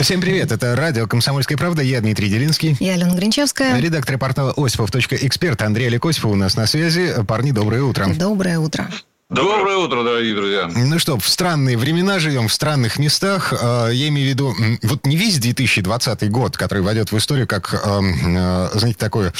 [0.00, 2.74] Всем привет, это радио «Комсомольская правда», я Дмитрий Делинский.
[2.80, 3.78] Я Алена Гринчевская.
[3.78, 7.12] Редактор портала осипов.эксперт Андрей Олег Осипов у нас на связи.
[7.28, 8.06] Парни, доброе утро.
[8.18, 8.88] Доброе утро.
[9.30, 10.68] Доброе утро, дорогие друзья.
[10.74, 13.52] Ну что, в странные времена живем, в странных местах.
[13.52, 17.72] Э, Я имею в виду, вот не весь 2020 год, который войдет в историю как,
[17.72, 19.32] э, э, знаете, такое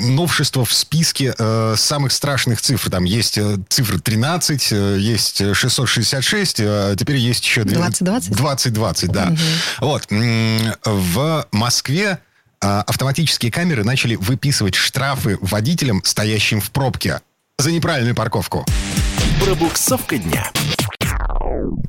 [0.00, 1.32] новшество в списке
[1.76, 2.90] самых страшных цифр.
[2.90, 7.64] Там есть э, цифра 13, э, есть 666, э, теперь есть еще...
[7.64, 8.32] две- 2020?
[8.32, 9.32] 2020, да.
[9.80, 10.04] Вот.
[10.10, 12.18] м, В Москве
[12.60, 17.20] автоматические камеры начали выписывать штрафы водителям, стоящим в пробке
[17.58, 18.66] за неправильную парковку.
[19.44, 20.50] Пробуксовка дня.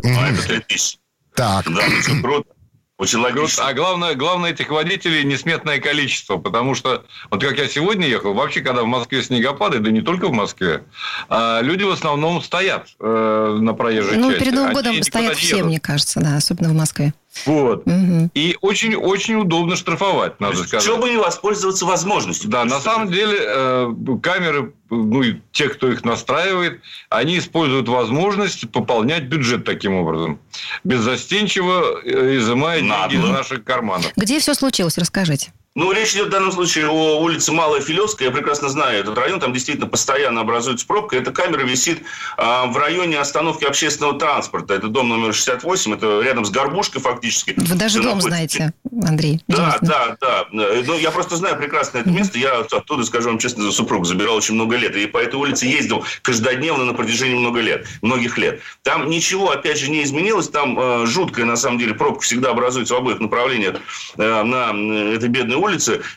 [0.03, 0.97] А это 3000.
[1.35, 1.65] Так.
[1.69, 2.49] Да, очень круто.
[2.97, 3.67] Очень логично.
[3.67, 8.61] А главное, главное этих водителей несметное количество, потому что вот как я сегодня ехал, вообще,
[8.61, 10.83] когда в Москве снегопады, да не только в Москве,
[11.29, 14.43] а люди в основном стоят э, на проезжей Ну, части.
[14.43, 15.67] перед Новым годом стоят все, едут.
[15.67, 17.13] мне кажется, да, особенно в Москве.
[17.45, 17.85] Вот.
[17.85, 18.31] Мгм.
[18.33, 20.85] И очень-очень удобно штрафовать, надо сказать.
[20.85, 22.49] Чего бы не воспользоваться возможностью?
[22.49, 28.69] Да, на самом деле э, камеры, ну и те, кто их настраивает, они используют возможность
[28.71, 30.39] пополнять бюджет таким образом,
[30.83, 34.11] беззастенчиво э, изымая деньги из наших карманов.
[34.15, 35.51] Где все случилось, расскажите.
[35.77, 38.29] Ну, речь идет в данном случае о улице Малая Филевская.
[38.29, 39.39] Я прекрасно знаю этот район.
[39.39, 41.15] Там действительно постоянно образуется пробка.
[41.15, 42.01] Эта камера висит
[42.35, 44.73] а, в районе остановки общественного транспорта.
[44.73, 45.93] Это дом номер 68.
[45.93, 47.53] Это рядом с Горбушкой фактически.
[47.55, 48.73] Вы даже дом находится- знаете,
[49.07, 49.43] Андрей.
[49.47, 50.45] Да, да, да.
[50.51, 52.39] Ну, я просто знаю прекрасно это место.
[52.39, 54.95] Я оттуда, скажу вам честно, за супруг забирал очень много лет.
[54.95, 58.61] И по этой улице ездил каждодневно на протяжении много лет, многих лет.
[58.81, 60.49] Там ничего, опять же, не изменилось.
[60.49, 63.75] Там э, жуткая, на самом деле, пробка всегда образуется в обоих направлениях
[64.17, 65.66] э, на э, этой бедной улице.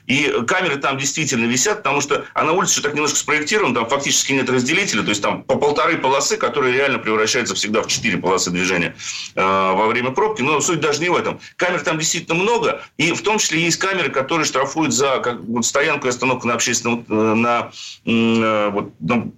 [0.07, 4.33] И камеры там действительно висят, потому что а на улице так немножко спроектировано, там фактически
[4.33, 8.51] нет разделителя, то есть там по полторы полосы, которые реально превращаются всегда в четыре полосы
[8.51, 8.95] движения
[9.35, 10.43] э, во время пробки.
[10.43, 11.41] Но суть даже не в этом.
[11.57, 15.65] Камер там действительно много, и в том числе есть камеры, которые штрафуют за как, вот,
[15.65, 17.71] стоянку и остановку на общественном э, на,
[18.05, 19.31] э, вот, на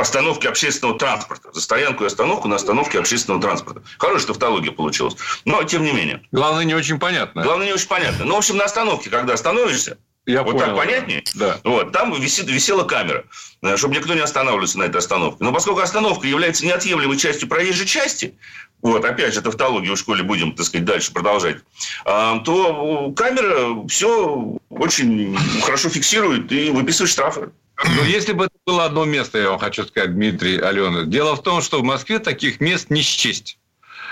[0.00, 1.50] остановке общественного транспорта.
[1.52, 3.82] За стоянку и остановку на остановке общественного транспорта.
[3.98, 5.16] Хорошая тавтология получилась.
[5.44, 6.22] Но, тем не менее.
[6.32, 7.42] Главное, не очень понятно.
[7.42, 8.24] Главное, не очень понятно.
[8.24, 10.66] Ну, в общем, на остановке, когда остановишься, Я вот понял.
[10.66, 11.24] так понятнее?
[11.34, 11.58] Да.
[11.64, 13.24] Вот, там висит, висела камера,
[13.62, 15.42] э, чтобы никто не останавливался на этой остановке.
[15.42, 18.34] Но поскольку остановка является неотъемлемой частью проезжей части,
[18.82, 21.56] вот, опять же, тавтологию в школе будем, так сказать, дальше продолжать,
[22.04, 27.50] а, то камера все очень хорошо фиксирует и выписывает штрафы.
[27.96, 31.04] Но если бы было одно место, я вам хочу сказать, Дмитрий, Алена.
[31.04, 33.58] Дело в том, что в Москве таких мест не счесть.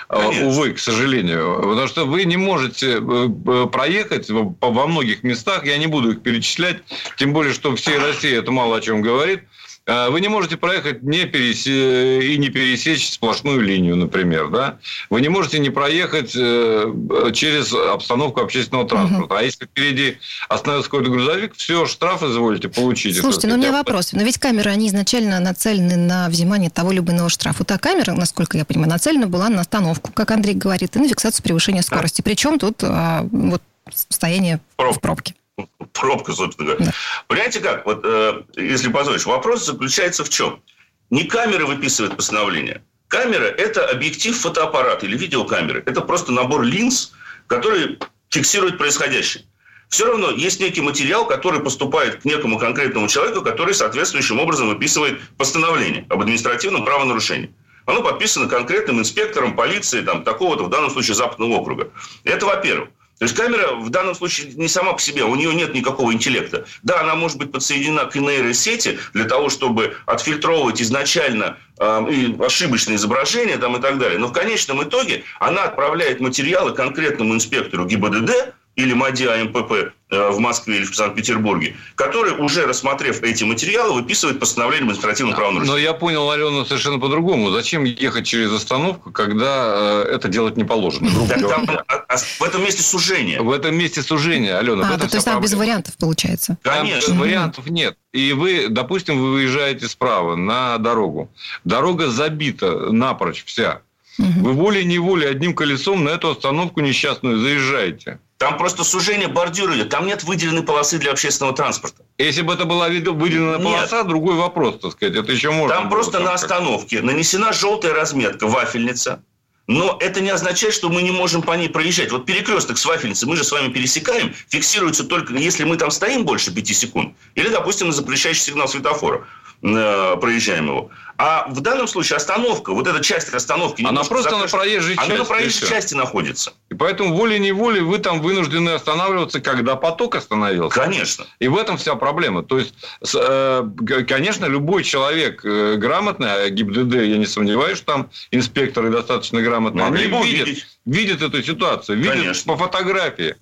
[0.09, 0.47] А, Конечно.
[0.47, 1.61] Увы, к сожалению.
[1.61, 6.78] Потому что вы не можете э, проехать во многих местах, я не буду их перечислять,
[7.17, 9.41] тем более, что всей России это мало о чем говорит.
[9.88, 14.48] А, Вы не можете проехать не пересе- и не пересечь сплошную линию, например.
[14.48, 14.78] Да?
[15.10, 16.92] Вы не можете не проехать э,
[17.32, 19.38] через обстановку общественного транспорта.
[19.38, 23.16] А если впереди остановится какой-то грузовик, все, штраф изволите получить.
[23.16, 24.12] Слушайте, ну у меня вопрос.
[24.12, 27.62] Но ведь камеры, они изначально нацелены на взимание того либо иного штрафа.
[27.64, 31.44] Та камера, насколько я понимаю, нацелена была на остановку, как Андрей говорит, и на фиксацию
[31.44, 32.22] превышения скорости.
[32.22, 33.62] Причем тут а, вот
[33.94, 34.98] состояние Пробка.
[34.98, 35.34] в пробке.
[35.93, 36.93] Пробка, собственно говоря.
[37.28, 37.87] Понимаете как?
[37.87, 40.62] Вот, э, если позволишь, вопрос заключается в чем?
[41.11, 42.83] Не камера выписывает постановление.
[43.09, 45.83] Камера– это объектив фотоаппарата или видеокамеры.
[45.87, 47.12] Это просто набор линз,
[47.47, 47.99] который
[48.31, 49.44] фиксирует происходящее.
[49.89, 55.21] Все равно есть некий материал, который поступает к некому конкретному человеку, который соответствующим образом выписывает
[55.38, 57.55] постановление об административном правонарушении.
[57.84, 61.91] Оно подписано конкретным инспектором полиции там, такого-то, в данном случае, Западного округа.
[62.25, 62.88] Это во-первых.
[63.19, 66.66] То есть камера в данном случае не сама по себе, у нее нет никакого интеллекта.
[66.82, 73.56] Да, она может быть подсоединена к нейросети для того, чтобы отфильтровывать изначально э, ошибочные изображения
[73.56, 74.19] там, и так далее.
[74.19, 79.73] Но в конечном итоге она отправляет материалы конкретному инспектору ГИБДД или МАДИ АМПП
[80.11, 85.64] э, в Москве или в Санкт-Петербурге, который, уже рассмотрев эти материалы, выписывает постановление об административном
[85.64, 87.50] Но я понял, Алена, совершенно по-другому.
[87.50, 91.11] Зачем ехать через остановку, когда э, это делать не положено?
[91.26, 93.40] Так там, а, а, в этом месте сужение.
[93.40, 94.87] В этом месте сужение, Алена.
[94.87, 96.58] А, этом то, есть там без вариантов получается.
[96.62, 97.14] Там Конечно.
[97.14, 97.96] вариантов нет.
[98.12, 101.31] И вы, допустим, вы выезжаете справа на дорогу.
[101.64, 103.81] Дорога забита напрочь вся.
[104.19, 108.19] Вы волей-неволей одним колесом на эту остановку несчастную заезжаете.
[108.38, 109.88] Там просто сужение бордюра идет.
[109.88, 112.03] Там нет выделенной полосы для общественного транспорта.
[112.19, 115.17] Если бы это была выделенная полоса, другой вопрос, так сказать.
[115.17, 115.75] Это еще можно.
[115.75, 119.23] Там просто на остановке нанесена желтая разметка, вафельница.
[119.67, 122.12] Но это не означает, что мы не можем по ней проезжать.
[122.12, 126.25] Вот перекресток с вафельницей мы же с вами пересекаем, фиксируется только, если мы там стоим
[126.25, 129.27] больше 5 секунд, или, допустим, на запрещающий сигнал светофора
[129.62, 130.91] э, проезжаем его.
[131.18, 133.82] А в данном случае остановка, вот эта часть остановки...
[133.82, 135.10] Она просто закрыта, на проезжей части.
[135.10, 136.52] Она на проезжей части находится.
[136.70, 140.78] И поэтому волей-неволей вы там вынуждены останавливаться, когда поток остановился.
[140.78, 141.26] Конечно.
[141.38, 142.42] И в этом вся проблема.
[142.42, 142.74] То есть,
[143.14, 143.68] э,
[144.06, 149.86] конечно, любой человек э, грамотный, а ГИБДД, я не сомневаюсь, что там инспекторы достаточно грамотные,
[149.86, 152.52] они видят, видят эту ситуацию, видят Конечно.
[152.52, 153.36] по фотографии.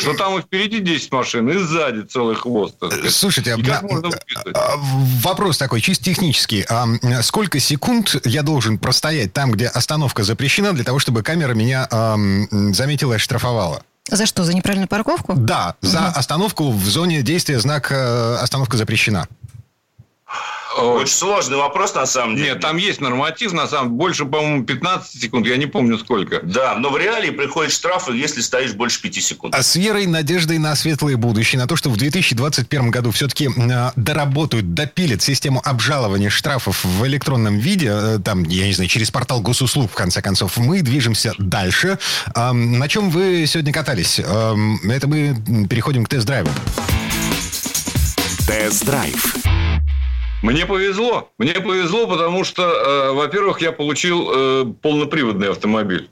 [0.00, 2.76] Что там и впереди 10 машин, и сзади целый хвост.
[3.08, 3.82] Слушайте, а,
[4.54, 4.76] а,
[5.22, 6.64] вопрос такой, чисто технический.
[6.68, 6.86] А
[7.22, 11.88] сколько секунд я должен простоять там, где остановка запрещена, для того, чтобы камера меня
[12.72, 13.82] заметила и штрафовала?
[14.08, 14.44] За что?
[14.44, 15.34] За неправильную парковку?
[15.36, 16.06] Да, за угу.
[16.16, 19.28] остановку в зоне действия знак э, «Остановка запрещена».
[20.76, 22.50] Очень сложный вопрос, на самом деле.
[22.50, 26.40] Нет, там есть норматив, на самом деле, больше, по-моему, 15 секунд, я не помню сколько.
[26.42, 29.54] Да, но в реалии приходят штрафы, если стоишь больше 5 секунд.
[29.54, 33.90] А с верой, надеждой на светлое будущее, на то, что в 2021 году все-таки э,
[33.96, 39.40] доработают, допилят систему обжалования штрафов в электронном виде, э, там, я не знаю, через портал
[39.40, 41.98] госуслуг, в конце концов, мы движемся дальше.
[42.34, 44.20] Э, на чем вы сегодня катались?
[44.20, 44.56] Э,
[44.88, 45.36] это мы
[45.68, 46.50] переходим к тест-драйву.
[48.46, 49.39] Тест-драйв.
[50.42, 51.30] Мне повезло.
[51.38, 56.08] Мне повезло, потому что, э, во-первых, я получил э, полноприводный автомобиль.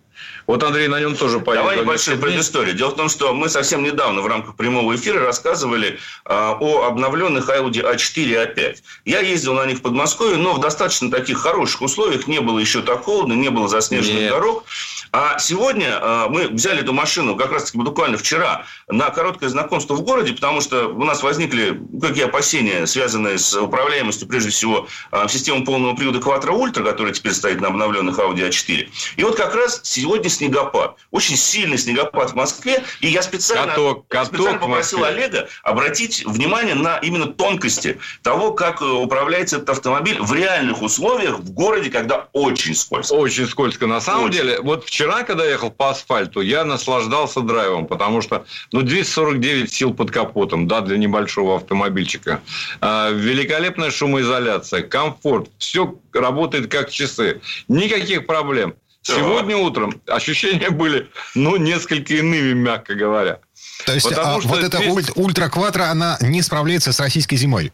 [0.49, 1.63] Вот Андрей на нем тоже поедет.
[1.63, 2.75] Давай небольшую предысторию.
[2.75, 7.51] Дело в том, что мы совсем недавно в рамках прямого эфира рассказывали э, о обновленных
[7.51, 8.77] Audi A4 и A5.
[9.05, 12.27] Я ездил на них в Подмосковье, но в достаточно таких хороших условиях.
[12.29, 14.31] Не было еще так холодно, не было заснеженных Нет.
[14.31, 14.65] дорог.
[15.13, 20.33] А сегодня мы взяли эту машину как раз-таки буквально вчера на короткое знакомство в городе,
[20.33, 24.87] потому что у нас возникли какие опасения, связанные с управляемостью, прежде всего,
[25.29, 28.89] системы полного привода Quattro Ultra, которая теперь стоит на обновленных Audi A4.
[29.17, 30.97] И вот как раз сегодня снегопад.
[31.11, 32.83] Очень сильный снегопад в Москве.
[33.01, 38.81] И я специально, каток, каток специально попросил Олега обратить внимание на именно тонкости того, как
[38.81, 43.13] э, управляется этот автомобиль в реальных условиях в городе, когда очень скользко.
[43.15, 43.87] Очень скользко.
[43.87, 44.39] На самом очень.
[44.39, 49.95] деле, вот вчера, когда ехал по асфальту, я наслаждался драйвом, потому что ну, 249 сил
[49.95, 52.41] под капотом, да, для небольшого автомобильчика.
[52.81, 57.41] А, великолепная шумоизоляция, комфорт, все работает как часы.
[57.69, 58.75] Никаких проблем.
[59.17, 63.39] Сегодня утром ощущения были, ну, несколько иными, мягко говоря.
[63.87, 65.11] То есть, а, вот эта здесь...
[65.15, 67.73] ультра-квадро, она не справляется с российской зимой?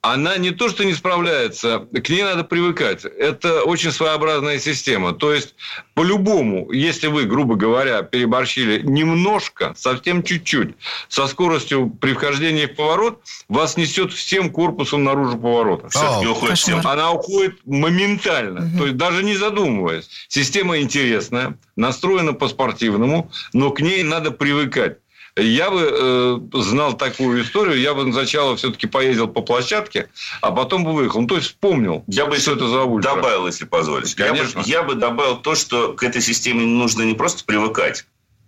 [0.00, 3.04] Она не то, что не справляется, к ней надо привыкать.
[3.04, 5.12] Это очень своеобразная система.
[5.12, 5.54] То есть,
[5.94, 10.76] по-любому, если вы, грубо говоря, переборщили немножко, совсем чуть-чуть,
[11.08, 15.88] со скоростью при вхождении в поворот, вас несет всем корпусом наружу поворота.
[16.20, 16.80] Не уходит всем.
[16.86, 18.66] Она уходит моментально.
[18.66, 18.78] Угу.
[18.78, 20.08] То есть, даже не задумываясь.
[20.28, 24.98] Система интересная, настроена по-спортивному, но к ней надо привыкать.
[25.38, 30.08] Я бы э, знал такую историю, я бы сначала все-таки поездил по площадке,
[30.40, 31.22] а потом бы выехал.
[31.22, 33.14] Ну, то есть вспомнил, я бы что это за ультра.
[33.14, 34.14] Добавил, если позволишь.
[34.14, 34.58] Конечно.
[34.60, 38.04] Я бы, я бы добавил то, что к этой системе нужно не просто привыкать,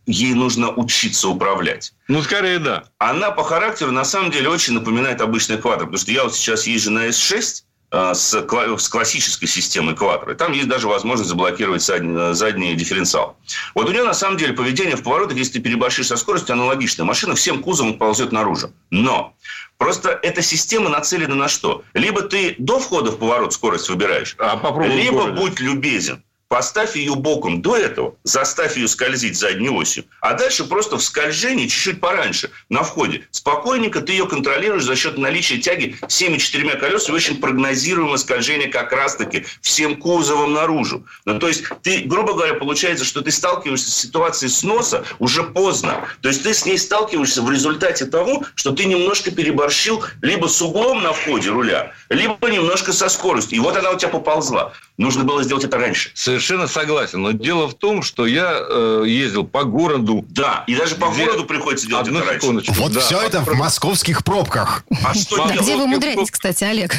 [0.07, 1.93] ей нужно учиться управлять.
[2.09, 2.85] Ну, скорее, да.
[2.99, 5.85] Она по характеру, на самом деле, очень напоминает обычный квадр.
[5.85, 10.35] Потому что я вот сейчас езжу на S6, Э, с, с классической системой Quattro.
[10.35, 13.37] Там есть даже возможность заблокировать задний, задний дифференциал.
[13.75, 17.05] Вот у нее на самом деле поведение в поворотах, если ты переборщишь со скоростью, аналогичное.
[17.05, 18.73] Машина всем кузовом ползет наружу.
[18.91, 19.35] Но
[19.81, 21.85] Просто эта система нацелена на что?
[21.95, 27.63] Либо ты до входа в поворот скорость выбираешь, а либо будь любезен Поставь ее боком
[27.63, 32.83] до этого, заставь ее скользить задней осью, а дальше просто в скольжении чуть-чуть пораньше, на
[32.83, 33.29] входе.
[33.31, 38.91] Спокойненько ты ее контролируешь за счет наличия тяги всеми четырьмя колесами, очень прогнозируемое скольжение как
[38.91, 41.07] раз-таки всем кузовом наружу.
[41.25, 46.09] Ну, то есть ты, грубо говоря, получается, что ты сталкиваешься с ситуацией сноса уже поздно.
[46.21, 50.61] То есть ты с ней сталкиваешься в результате того, что ты немножко переборщил либо с
[50.61, 53.57] углом на входе руля, либо немножко со скоростью.
[53.57, 54.73] И вот она у тебя поползла.
[55.01, 56.11] Нужно было сделать это раньше.
[56.13, 57.23] Совершенно согласен.
[57.23, 60.27] Но дело в том, что я э, ездил по городу.
[60.29, 61.25] Да, и даже по где...
[61.25, 62.73] городу приходится делать Одну это раньше.
[62.73, 64.85] Вот да, все это в московских пробках.
[65.03, 66.95] А что да, Где вы умудряетесь, кстати, Олег?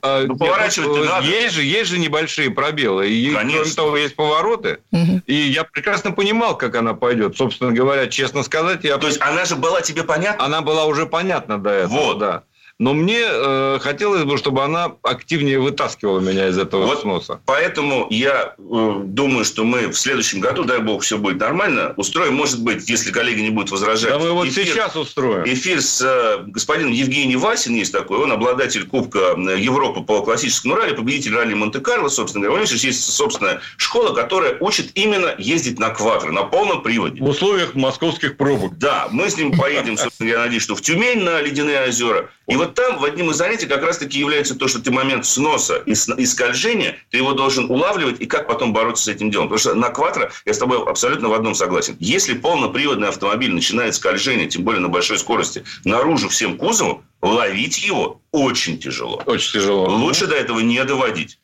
[0.00, 1.26] А, ну, поворачивать надо.
[1.26, 3.10] Есть же, есть же небольшие пробелы.
[3.10, 3.62] И, Конечно.
[3.62, 4.78] кроме того, есть повороты.
[4.92, 5.22] Угу.
[5.26, 7.36] И я прекрасно понимал, как она пойдет.
[7.36, 8.96] Собственно говоря, честно сказать, я...
[8.98, 10.44] То есть она же была тебе понятна?
[10.44, 12.18] Она была уже понятна до этого, вот.
[12.18, 12.42] да.
[12.78, 17.40] Но мне э, хотелось бы, чтобы она активнее вытаскивала меня из этого вот сноса.
[17.44, 22.34] Поэтому я э, думаю, что мы в следующем году, дай бог, все будет нормально, устроим,
[22.34, 24.10] может быть, если коллеги не будут возражать.
[24.10, 25.44] Да мы вот эфир, сейчас устроим.
[25.44, 30.94] Эфир с э, господином Евгением Васин есть такой, он обладатель Кубка Европы по классическому ралли,
[30.94, 32.62] победитель ралли Монте-Карло, собственно говоря.
[32.62, 37.20] У него есть собственная школа, которая учит именно ездить на квадро, на полном приводе.
[37.20, 38.78] В условиях московских пробок.
[38.78, 42.30] Да, мы с ним поедем, собственно, я надеюсь, что в Тюмень на ледяные озера.
[42.48, 45.82] И вот там в одним из занятий как раз-таки является то, что ты момент сноса
[45.84, 49.48] и, и скольжения, ты его должен улавливать, и как потом бороться с этим делом.
[49.48, 51.96] Потому что на квадро я с тобой абсолютно в одном согласен.
[52.00, 58.22] Если полноприводный автомобиль начинает скольжение, тем более на большой скорости, наружу всем кузовом, ловить его
[58.32, 59.22] очень тяжело.
[59.26, 59.86] Очень тяжело.
[59.86, 61.38] Лучше до этого не доводить.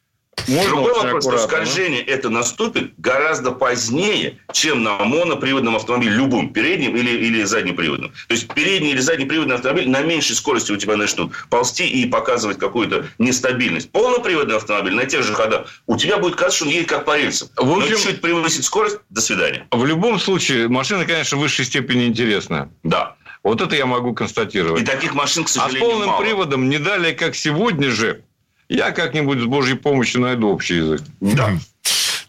[0.49, 2.13] Можно Другой вопрос, что скольжение да?
[2.13, 8.13] это наступит гораздо позднее, чем на моноприводном автомобиле, любым, передним или, или заднеприводным.
[8.29, 12.59] То есть передний или заднеприводный автомобиль на меньшей скорости у тебя начнут ползти и показывать
[12.59, 13.91] какую-то нестабильность.
[13.91, 17.17] Полноприводный автомобиль на тех же ходах у тебя будет казаться, что он едет как по
[17.17, 17.49] рельсам.
[17.57, 19.67] В общем, Но чуть превысит скорость, до свидания.
[19.71, 22.71] В любом случае, машина, конечно, в высшей степени интересная.
[22.83, 23.17] Да.
[23.43, 24.83] Вот это я могу констатировать.
[24.83, 26.23] И таких машин, к сожалению, А с полным мало.
[26.23, 28.23] приводом не далее, как сегодня же,
[28.69, 31.03] я как-нибудь с Божьей помощью найду общий язык.
[31.21, 31.53] Да.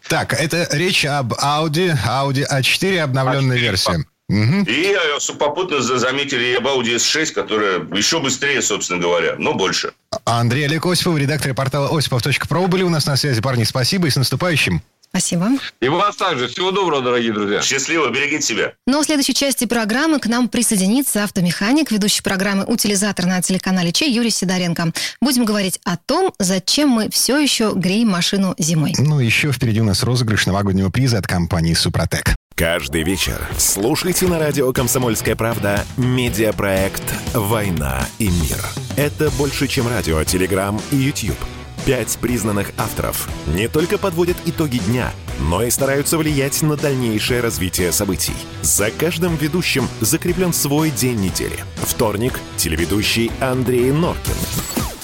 [0.08, 4.04] Так, это речь об Audi, Audi A4 обновленная A4, версия.
[4.28, 4.64] Угу.
[4.68, 4.96] И
[5.38, 9.92] попутно заметили об Audi S6, которая еще быстрее, собственно говоря, но больше.
[10.24, 13.40] Андрей Олег Осипов, редактор портала осипов.про были у нас на связи.
[13.40, 14.82] Парни, спасибо и с наступающим.
[15.16, 15.48] Спасибо.
[15.80, 16.46] И вас также.
[16.46, 17.62] Всего доброго, дорогие друзья.
[17.62, 18.72] Счастливо, берегите себя.
[18.86, 23.92] Ну а в следующей части программы к нам присоединится автомеханик, ведущий программы «Утилизатор» на телеканале
[23.92, 24.92] Чей Юрий Сидоренко.
[25.22, 28.92] Будем говорить о том, зачем мы все еще греем машину зимой.
[28.98, 32.34] Ну, еще впереди у нас розыгрыш новогоднего приза от компании «Супротек».
[32.54, 38.62] Каждый вечер слушайте на радио «Комсомольская правда» медиапроект «Война и мир».
[38.98, 41.38] Это больше, чем радио, телеграм и YouTube–
[41.84, 47.92] Пять признанных авторов не только подводят итоги дня, но и стараются влиять на дальнейшее развитие
[47.92, 48.34] событий.
[48.62, 51.58] За каждым ведущим закреплен свой день недели.
[51.76, 54.34] Вторник– телеведущий Андрей Норкин.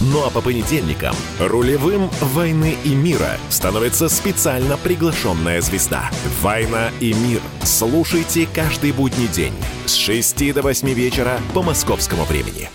[0.00, 6.10] Ну а по понедельникам рулевым «Войны и мира» становится специально приглашенная звезда.
[6.40, 7.40] «Война и мир».
[7.62, 9.54] Слушайте каждый будний день
[9.86, 12.70] с 6 до 8 вечера по московскому времени.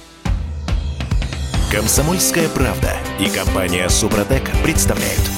[1.72, 5.22] Комсомольская правда и компания «Супротек» представляют–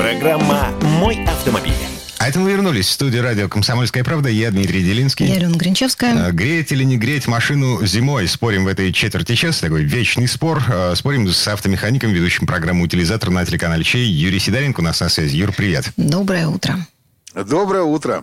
[0.00, 0.68] Программа
[0.98, 1.89] «Мой автомобиль».
[2.20, 4.28] А это мы вернулись в студию радио «Комсомольская правда».
[4.28, 5.26] Я Дмитрий Делинский.
[5.26, 6.26] Я Алена Гринчевская.
[6.26, 8.28] А, греть или не греть машину зимой?
[8.28, 9.62] Спорим в этой четверти часа.
[9.62, 10.62] Такой вечный спор.
[10.68, 14.06] А, спорим с автомехаником, ведущим программу «Утилизатор» на телеканале Чей.
[14.06, 15.34] Юрий Сидоренко у нас на связи.
[15.34, 15.92] Юр, привет.
[15.96, 16.86] Доброе утро.
[17.34, 18.22] Доброе утро.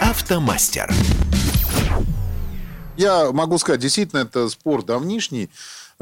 [0.00, 0.94] Автомастер.
[2.96, 5.50] Я могу сказать, действительно, это спор давнишний.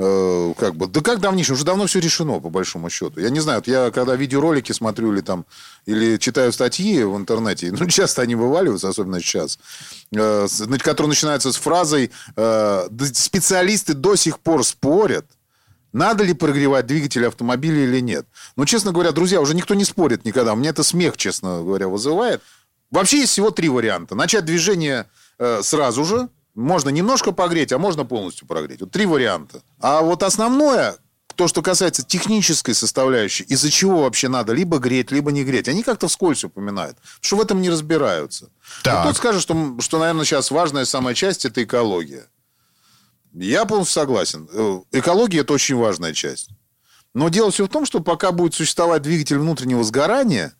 [0.02, 3.20] Э, как бы, да как давнишний, уже давно все решено, по большому счету.
[3.20, 5.44] Я не знаю, вот я когда видеоролики смотрю или там,
[5.84, 9.58] или читаю статьи в интернете, ну, часто они вываливаются, особенно сейчас,
[10.16, 10.46] э,
[10.78, 15.26] которые начинаются с фразой э, «специалисты до сих пор спорят»,
[15.92, 18.24] надо ли прогревать двигатель автомобиля или нет.
[18.56, 20.54] Ну, честно говоря, друзья, уже никто не спорит никогда.
[20.54, 22.40] Мне это смех, честно говоря, вызывает.
[22.90, 24.14] Вообще есть всего три варианта.
[24.14, 25.06] Начать движение
[25.38, 28.80] э, сразу же, можно немножко погреть, а можно полностью прогреть.
[28.80, 29.62] Вот три варианта.
[29.80, 30.96] А вот основное,
[31.36, 35.82] то, что касается технической составляющей, из-за чего вообще надо либо греть, либо не греть, они
[35.82, 38.50] как-то вскользь упоминают, что в этом не разбираются.
[38.82, 39.04] Так.
[39.04, 42.26] Вот тут скажет, что, что, наверное, сейчас важная самая часть– это экология.
[43.32, 44.48] Я полностью согласен.
[44.52, 46.50] Э, экология– это очень важная часть.
[47.14, 50.54] Но дело все в том, что пока будет существовать двигатель внутреннего сгорания,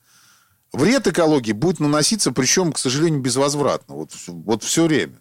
[0.73, 3.95] вред экологии будет наноситься, причем, к сожалению, безвозвратно.
[3.95, 5.20] Вот, вот все время.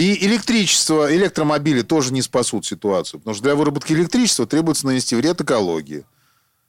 [0.00, 3.20] И электричество, электромобили тоже не спасут ситуацию.
[3.20, 6.04] Потому что для выработки электричества требуется нанести вред экологии.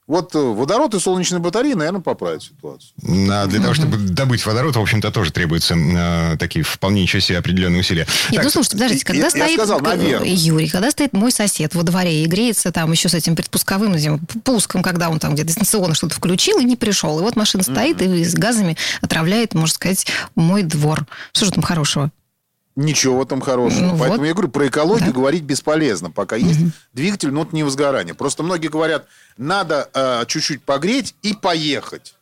[0.06, 2.92] Вот э, водород и солнечные батареи, наверное, поправят ситуацию.
[3.32, 7.38] А для того, чтобы добыть водород, в общем-то, тоже требуются э, такие вполне ничего себе
[7.38, 8.06] определенные усилия.
[8.32, 10.28] Нет, Так, ну слушайте, подождите, когда я стоит сказал, э, наверное.
[10.28, 14.20] Юрий, когда стоит мой сосед во дворе и греется там еще с этим предпусковым этим
[14.44, 17.18] пуском, когда он там где-то дистанционно что-то включил и не пришел.
[17.20, 21.06] И вот машина стоит и с газами отравляет, можно сказать, мой двор.
[21.32, 22.12] Что же там хорошего?
[22.76, 23.88] Ничего в этом хорошего.
[23.88, 24.28] Ну Поэтому вот.
[24.28, 25.14] я говорю, про экологию Да.
[25.14, 26.10] говорить бесполезно.
[26.10, 26.60] Пока есть
[26.94, 28.14] двигатель, но это не возгорание.
[28.14, 32.16] Просто многие говорят, надо э, чуть-чуть погреть и поехать.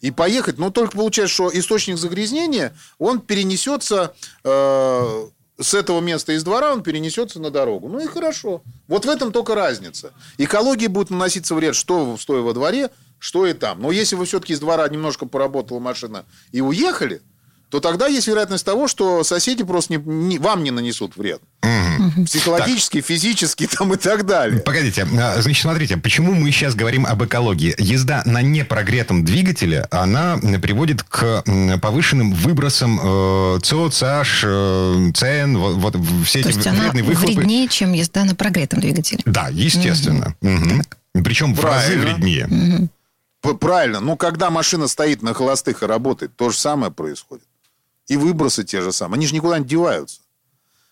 [0.00, 5.26] И поехать, но только получается, что источник загрязнения, он перенесется э,
[5.58, 7.88] с этого места из двора, он перенесется на дорогу.
[7.88, 8.62] Ну и хорошо.
[8.88, 10.12] Вот в этом только разница.
[10.36, 13.80] Экологии будет наноситься вред, что стоя во дворе, что и там.
[13.80, 17.22] Но если вы все-таки из двора немножко поработала машина и уехали,
[17.70, 21.40] то тогда есть вероятность того, что соседи просто не, не- вам не нанесут вред.
[22.26, 24.60] Психологически, физически там и так далее.
[24.60, 27.74] Погодите, а, значит, смотрите, почему мы сейчас говорим об экологии?
[27.78, 31.42] Езда на непрогретом двигателе, она приводит к
[31.80, 37.02] повышенным выбросам э, СО, CH, э, ЦН, вот, вот все То эти есть она вредные
[37.04, 37.34] выхлопы.
[37.34, 39.20] вреднее, чем езда на прогретом двигателе.
[39.24, 40.34] Да, естественно.
[40.40, 40.82] Мгм.
[41.24, 42.14] Причем в разы Правильно.
[42.14, 42.88] вреднее.
[43.40, 44.00] П- Правильно.
[44.00, 47.44] Ну, когда машина стоит на холостых и работает, то же самое происходит.
[48.06, 49.16] И выбросы те же самые.
[49.16, 50.20] Они же никуда не деваются.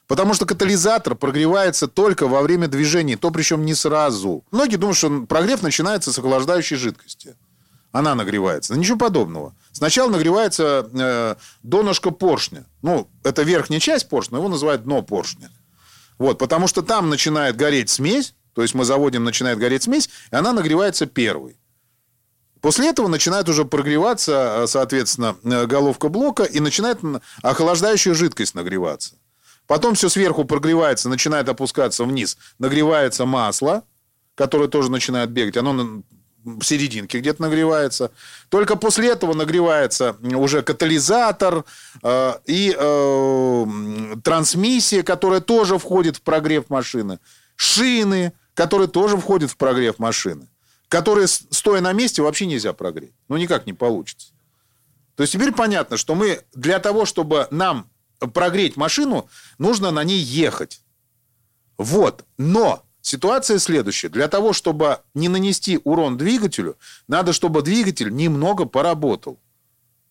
[0.06, 4.44] Потому что катализатор прогревается только во время движения, то причем не сразу.
[4.50, 7.36] Многие думают, что прогрев начинается с охлаждающей жидкости.
[7.92, 8.72] Она нагревается.
[8.72, 9.54] Но ничего подобного.
[9.70, 12.64] Сначала нагревается э, донышко поршня.
[12.80, 15.50] Ну, это верхняя часть поршня, его называют дно поршня.
[16.18, 20.36] Вот, потому что там начинает гореть смесь, то есть мы заводим, начинает гореть смесь, и
[20.36, 21.56] она нагревается первой.
[22.62, 27.00] После этого начинает уже прогреваться, э, соответственно, э, головка блока, и начинает
[27.42, 29.16] охлаждающая жидкость нагреваться.
[29.66, 33.82] Потом все сверху прогревается, начинает опускаться вниз, нагревается масло,
[34.36, 36.02] которое тоже начинает бегать, оно
[36.44, 38.12] в серединке где-то нагревается.
[38.48, 41.64] Только после этого нагревается уже катализатор
[42.02, 43.66] э, и э,
[44.22, 47.18] трансмиссия, которая тоже входит в прогрев машины.
[47.56, 50.46] Шины, которые тоже входят в прогрев машины.
[50.92, 53.14] Которые, стоя на месте, вообще нельзя прогреть.
[53.28, 54.34] Ну, никак не получится.
[55.16, 57.88] То есть теперь понятно, что мы для того, чтобы нам
[58.34, 60.82] прогреть машину, нужно на ней ехать.
[61.78, 62.26] Вот.
[62.36, 64.10] Но ситуация следующая.
[64.10, 66.76] Для того, чтобы не нанести урон двигателю,
[67.08, 69.40] надо, чтобы двигатель немного поработал.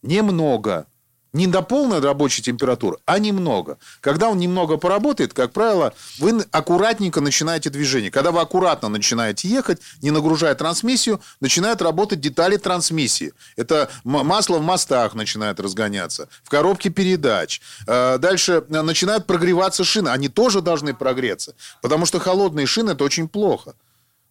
[0.02, 0.88] Немного.
[1.34, 3.78] Не до полной рабочей температуры, а немного.
[4.02, 8.12] Когда он немного поработает, как правило, вы аккуратненько начинаете движение.
[8.12, 13.34] Когда вы аккуратно начинаете ехать, не нагружая трансмиссию, начинают работать детали трансмиссии.
[13.56, 17.62] Это масло в мостах начинает разгоняться, в коробке передач.
[17.88, 20.10] Э, Дальше э, начинают прогреваться шины.
[20.10, 23.74] Они тоже должны прогреться, потому что холодные шины– это очень плохо.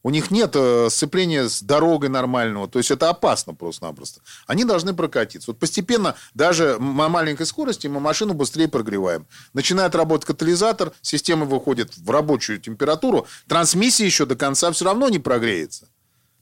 [0.02, 2.68] У них нет э, сцепления с дорогой нормального.
[2.68, 4.20] То есть это опасно просто-напросто.
[4.46, 5.50] Они должны прокатиться.
[5.50, 9.26] Вот постепенно, даже на маленькой скорости, мы машину быстрее прогреваем.
[9.52, 13.26] Начинает работать катализатор, система выходит в рабочую температуру.
[13.46, 15.88] Трансмиссия еще до конца все равно не прогреется.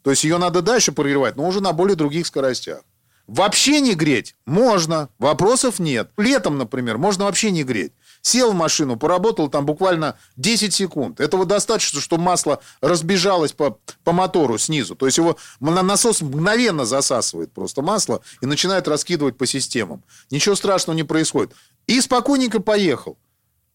[0.03, 2.83] То есть ее надо дальше прогревать, но уже на более других скоростях.
[3.27, 6.11] Вообще не греть можно, вопросов нет.
[6.17, 7.93] Летом, например, можно вообще не греть.
[8.29, 11.19] Сел в машину, поработал там буквально 10 секунд.
[11.19, 14.95] Этого достаточно, чтобы масло разбежалось по, по мотору снизу.
[14.97, 20.05] То есть его на- насос мгновенно засасывает просто масло и начинает раскидывать по системам.
[20.31, 21.55] Ничего страшного не происходит.
[21.87, 23.17] И спокойненько поехал.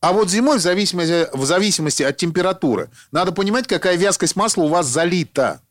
[0.02, 4.68] А вот зимой, в зависимости, в зависимости от температуры, надо понимать, какая вязкость масла у
[4.68, 5.62] вас залита.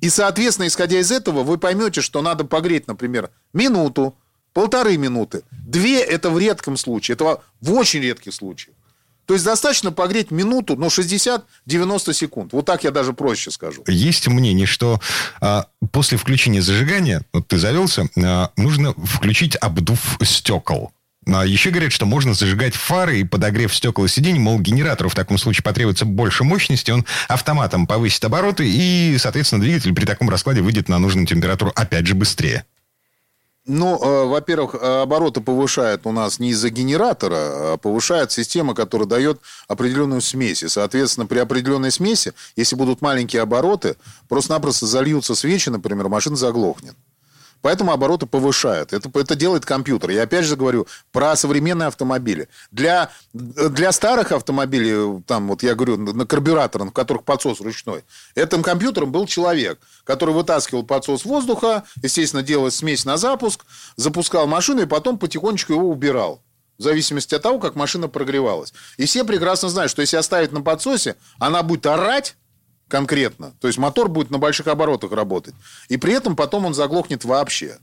[0.00, 4.16] И, соответственно, исходя из этого, вы поймете, что надо погреть, например, минуту,
[4.56, 5.42] полторы минуты.
[5.50, 8.74] Две– это в редком случае, это в очень редких случаях.
[9.26, 12.52] То есть достаточно погреть минуту, ну, 60-90 секунд.
[12.54, 13.84] Вот так я даже проще скажу.
[13.86, 14.98] Есть мнение, что
[15.42, 20.90] а, после включения зажигания, вот ты завелся, а, нужно включить обдув стекол.
[21.26, 25.14] А еще говорят, что можно зажигать фары и подогрев стекол и сидений, мол, генератору в
[25.14, 30.62] таком случае потребуется больше мощности, он автоматом повысит обороты, и, соответственно, двигатель при таком раскладе
[30.62, 32.64] выйдет на нужную температуру опять же быстрее.
[33.68, 39.08] Ну, э, во-первых, э, обороты повышает у нас не из-за генератора, а повышает система, которая
[39.08, 40.62] дает определенную смесь.
[40.62, 43.96] И, соответственно, при определенной смеси, если будут маленькие обороты,
[44.28, 46.94] просто-напросто зальются свечи, например, машина заглохнет.
[47.62, 48.92] Поэтому обороты повышают.
[48.92, 50.10] Это, это делает компьютер.
[50.10, 52.48] Я опять же говорю про современные автомобили.
[52.70, 58.62] Для, для старых автомобилей, там вот я говорю, на карбюраторах, в которых подсос ручной, этим
[58.62, 63.64] компьютером был человек, который вытаскивал подсос воздуха, естественно, делал смесь на запуск,
[63.96, 66.42] запускал машину и потом потихонечку его убирал.
[66.78, 68.74] В зависимости от того, как машина прогревалась.
[68.98, 72.36] И все прекрасно знают, что если оставить на подсосе, она будет орать,
[72.88, 73.52] конкретно.
[73.60, 75.54] То есть мотор будет на больших оборотах работать.
[75.88, 77.78] И при этом потом он заглохнет вообще.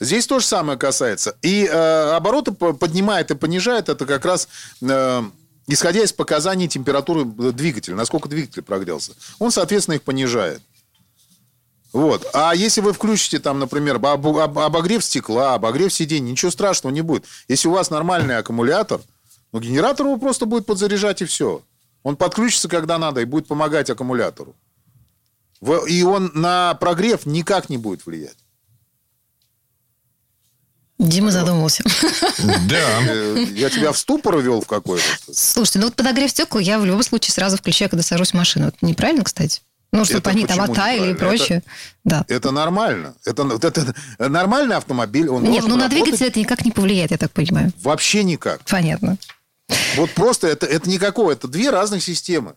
[0.00, 1.36] Здесь то же самое касается.
[1.42, 4.48] И э, обороты поднимает и понижает это как раз
[4.82, 5.22] э,
[5.66, 9.12] исходя из показаний температуры двигателя, насколько двигатель прогрелся.
[9.38, 10.60] Он, соответственно, их понижает.
[11.92, 12.28] Вот.
[12.32, 17.24] А если вы включите там, например, обогрев стекла, обогрев сидений, ничего страшного не будет.
[17.46, 19.00] Если у вас нормальный аккумулятор,
[19.52, 21.62] ну, генератор его просто будет подзаряжать и все.
[22.04, 24.54] Он подключится, когда надо, и будет помогать аккумулятору.
[25.88, 28.36] И он на прогрев никак не будет влиять.
[30.98, 31.82] Дима задумался.
[32.68, 33.00] Да.
[33.08, 35.04] Э, я тебя в ступор вел в какой-то.
[35.32, 38.68] Слушайте, ну вот подогрев стекла я в любом случае сразу включаю, когда сажусь в машину.
[38.68, 39.60] Это неправильно, кстати?
[39.92, 41.58] Ну, чтобы это они там оттаяли и прочее.
[41.58, 41.64] Это,
[42.04, 42.24] да.
[42.28, 43.14] это нормально.
[43.24, 45.28] Это, это, это нормальный автомобиль.
[45.28, 47.72] Он Нет, ну на двигатель это никак не повлияет, я так понимаю.
[47.80, 48.62] Вообще никак.
[48.64, 49.16] Понятно.
[49.96, 51.34] Вот просто это, это никакое.
[51.34, 52.54] Это две разных системы.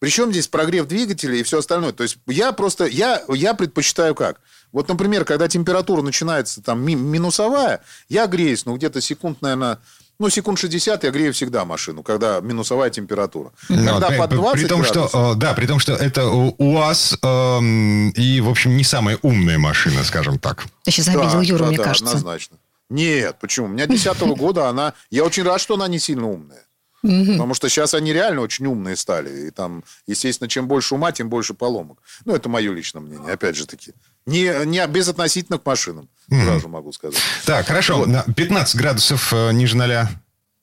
[0.00, 1.92] Причем здесь прогрев двигателя и все остальное.
[1.92, 4.40] То есть я просто, я, я предпочитаю как?
[4.70, 9.78] Вот, например, когда температура начинается там минусовая, я греюсь, ну, где-то секунд, наверное,
[10.18, 13.52] ну, секунд 60 я грею всегда машину, когда минусовая температура.
[13.68, 15.10] Но, когда при, под 20 при том, градусов...
[15.10, 19.58] что, э, да, при том, что это УАЗ эм, и, в общем, не самая умная
[19.58, 20.66] машина, скажем так.
[20.84, 22.08] Ты сейчас обидел да, Юру, да, мне да, кажется.
[22.08, 22.58] однозначно.
[22.94, 23.66] Нет, почему?
[23.66, 24.94] У меня 10 года она...
[25.10, 26.64] Я очень рад, что она не сильно умная.
[27.02, 29.48] Потому что сейчас они реально очень умные стали.
[29.48, 31.98] И там, естественно, чем больше ума, тем больше поломок.
[32.24, 33.92] Ну, это мое личное мнение, опять же таки.
[34.24, 37.18] Не, не безотносительно к машинам, сразу могу сказать.
[37.44, 38.04] Так, хорошо.
[38.04, 38.34] Вот.
[38.34, 40.08] 15 градусов э, ниже ноля.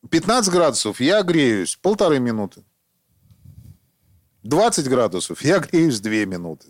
[0.09, 2.63] 15 градусов я греюсь полторы минуты.
[4.43, 6.67] 20 градусов я греюсь две минуты.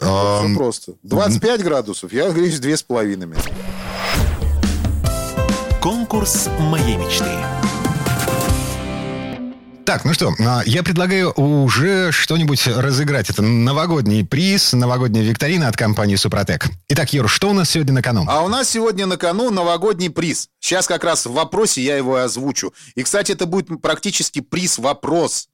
[0.00, 0.92] Um, Все просто.
[1.02, 3.50] 25 градусов я греюсь две с половиной минуты.
[5.80, 7.24] Конкурс моей мечты.
[9.88, 13.30] Так, ну что, а, я предлагаю уже что-нибудь разыграть.
[13.30, 16.66] Это новогодний приз, новогодняя викторина от компании «Супротек».
[16.88, 18.26] Итак, Юр, что у нас сегодня на кону?
[18.28, 20.50] А у нас сегодня на кону новогодний приз.
[20.60, 22.74] Сейчас как раз в вопросе я его озвучу.
[22.96, 25.48] И, кстати, это будет практически приз-вопрос.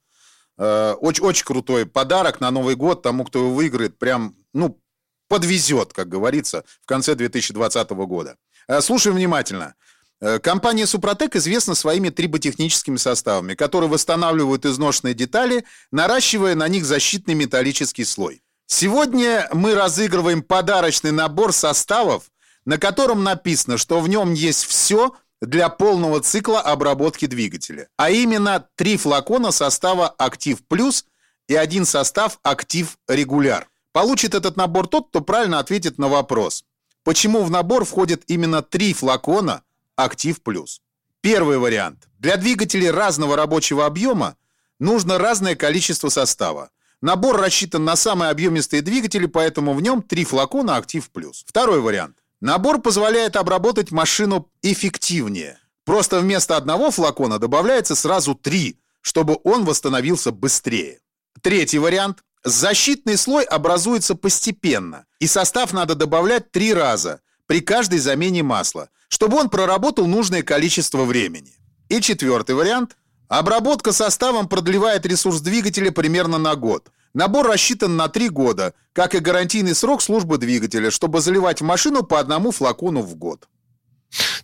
[0.56, 3.98] Э, очень, очень крутой подарок на Новый год тому, кто его выиграет.
[3.98, 4.80] Прям, ну,
[5.28, 8.36] подвезет, как говорится, в конце 2020 года.
[8.68, 9.74] Э, слушаем внимательно.
[10.20, 17.34] Э, компания «Супротек» известна своими триботехническими составами, которые восстанавливают изношенные детали, наращивая на них защитный
[17.34, 18.42] металлический слой.
[18.66, 22.30] Сегодня мы разыгрываем подарочный набор составов,
[22.64, 25.14] на котором написано, что в нем есть все
[25.46, 27.88] для полного цикла обработки двигателя.
[27.96, 31.04] А именно три флакона состава «Актив Плюс»
[31.48, 33.68] и один состав «Актив Регуляр».
[33.92, 36.64] Получит этот набор тот, кто правильно ответит на вопрос,
[37.04, 39.62] почему в набор входят именно три флакона–
[39.96, 40.80] Актив Плюс.
[41.20, 42.08] Первый вариант.
[42.18, 44.36] Для двигателей разного рабочего объема
[44.80, 46.70] нужно разное количество состава.
[47.00, 51.44] Набор рассчитан на самые объемистые двигатели, поэтому в нем три флакона Актив Плюс.
[51.46, 52.16] Второй вариант.
[52.44, 55.58] Набор позволяет обработать машину эффективнее.
[55.86, 61.00] Просто вместо одного флакона добавляется сразу три, чтобы он восстановился быстрее.
[61.40, 62.18] Третий вариант.
[62.44, 69.38] Защитный слой образуется постепенно, и состав надо добавлять три раза при каждой замене масла, чтобы
[69.38, 71.54] он проработал нужное количество времени.
[71.88, 72.98] И четвертый вариант.
[73.28, 76.90] Обработка составом продлевает ресурс двигателя примерно на год.
[77.14, 82.02] Набор рассчитан на 3 года, как и гарантийный срок службы двигателя, чтобы заливать в машину
[82.02, 83.48] по одному флакону в год.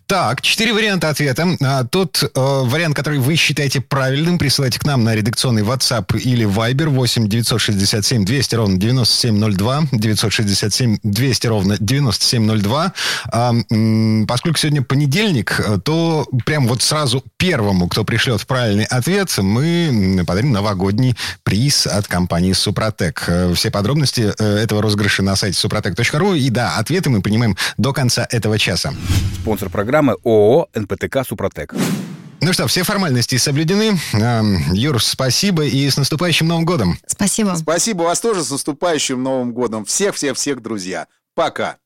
[0.07, 1.47] Так, четыре варианта ответа.
[1.61, 6.45] А, тот э, вариант, который вы считаете правильным, присылайте к нам на редакционный WhatsApp или
[6.45, 12.93] Viber 8 967 200 ровно 9702, 967 200 ровно 9702.
[13.31, 13.53] А,
[14.27, 20.51] поскольку сегодня понедельник, э, то прям вот сразу первому, кто пришлет правильный ответ, мы подарим
[20.51, 23.23] новогодний приз от компании «Супротек».
[23.27, 26.37] Э, все подробности э, этого розыгрыша на сайте suprotec.ru.
[26.37, 28.93] И да, ответы мы принимаем до конца этого часа.
[29.41, 31.73] Спонсор программы ООО «НПТК Супротек».
[32.43, 33.99] Ну что, все формальности соблюдены.
[34.73, 36.97] Юр, спасибо и с наступающим Новым годом.
[37.05, 37.55] Спасибо.
[37.55, 39.85] Спасибо вас тоже с наступающим Новым годом.
[39.85, 41.07] Всех-всех-всех, друзья.
[41.35, 41.77] Пока.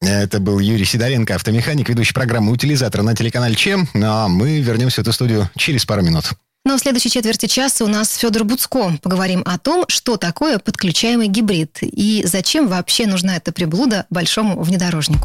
[0.00, 3.88] Это был Юрий Сидоренко, автомеханик, ведущий программы «Утилизатор» на телеканале ЧЕМ.
[3.94, 6.32] Ну, а мы вернемся в эту студию через пару минут.
[6.64, 8.98] Но ну, в следующей четверти часа у нас Федор Буцко.
[9.02, 15.24] Поговорим о том, что такое подключаемый гибрид и зачем вообще нужна эта приблуда большому внедорожнику.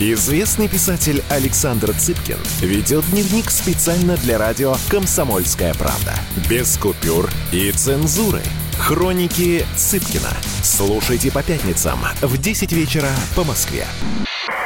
[0.00, 6.14] Известный писатель Александр Цыпкин ведет дневник специально для радио «Комсомольская правда».
[6.48, 8.40] Без купюр и цензуры.
[8.78, 10.30] Хроники Цыпкина.
[10.62, 13.86] Слушайте по пятницам в 10 вечера по Москве.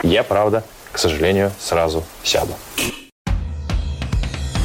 [0.03, 2.53] Я, правда, к сожалению, сразу сяду.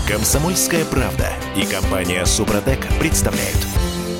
[0.06, 3.66] Комсомольская правда и компания Супротек представляют.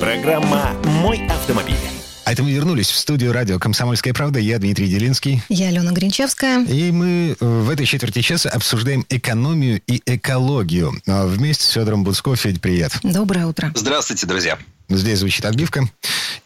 [0.00, 1.97] Программа «Мой автомобиль».
[2.28, 4.38] А это мы вернулись в студию радио «Комсомольская правда».
[4.38, 5.42] Я Дмитрий Делинский.
[5.48, 6.62] Я Алена Гринчевская.
[6.62, 10.92] И мы э, в этой четверти часа обсуждаем экономию и экологию.
[11.06, 12.36] А Вместе с Федором Буцко.
[12.36, 12.92] Федь, привет.
[13.02, 13.72] Доброе утро.
[13.74, 14.58] Здравствуйте, друзья.
[14.88, 15.88] Здесь звучит отбивка.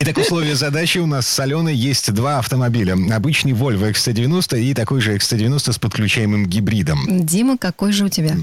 [0.01, 2.97] Итак, условия задачи у нас с Аленой есть два автомобиля.
[3.15, 7.25] Обычный Volvo XC90 и такой же XC90 с подключаемым гибридом.
[7.25, 8.35] Дима, какой же у тебя?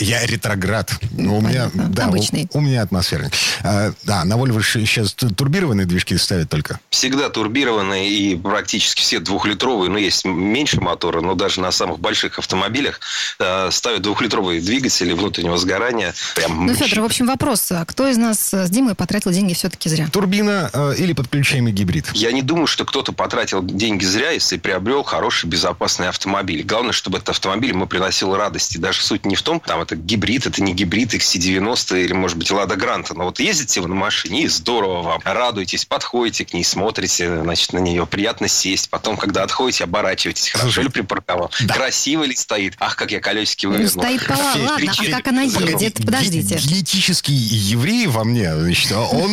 [0.00, 0.92] Я ретроград.
[1.12, 2.46] Ну, у меня, да, Обычный.
[2.52, 3.30] У, у меня атмосферный.
[3.62, 6.78] А, да, на Volvo сейчас турбированные движки ставят только.
[6.90, 9.90] Всегда турбированные и практически все двухлитровые.
[9.90, 13.00] Ну, есть меньше мотора, но даже на самых больших автомобилях
[13.38, 16.12] э, ставят двухлитровые двигатели внутреннего сгорания.
[16.34, 17.72] Прям Ну, Федор, в общем, вопрос.
[17.72, 20.08] а Кто из нас с Димой потратил деньги все-таки зря?
[20.12, 22.10] Турбина э, или подключаемый гибрид?
[22.14, 26.62] Я не думаю, что кто-то потратил деньги зря, если приобрел хороший, безопасный автомобиль.
[26.64, 28.74] Главное, чтобы этот автомобиль ему приносил радость.
[28.74, 32.36] И даже суть не в том, там это гибрид, это не гибрид XC90 или, может
[32.36, 33.14] быть, Лада Гранта.
[33.14, 35.20] Но вот ездите вы на машине, и здорово вам.
[35.24, 38.06] Радуетесь, подходите к ней, смотрите, значит, на нее.
[38.06, 38.90] Приятно сесть.
[38.90, 40.48] Потом, когда отходите, оборачиваетесь.
[40.50, 41.50] Хорошо ли припарковал?
[41.68, 42.74] Красиво ли стоит?
[42.80, 44.02] Ах, как я колесики Ну, вывернул.
[44.02, 44.38] стоит пола.
[44.56, 46.04] Ладно, а как она едет?
[46.04, 46.56] Подождите.
[46.56, 49.27] ге- Генетический еврей во мне, значит, он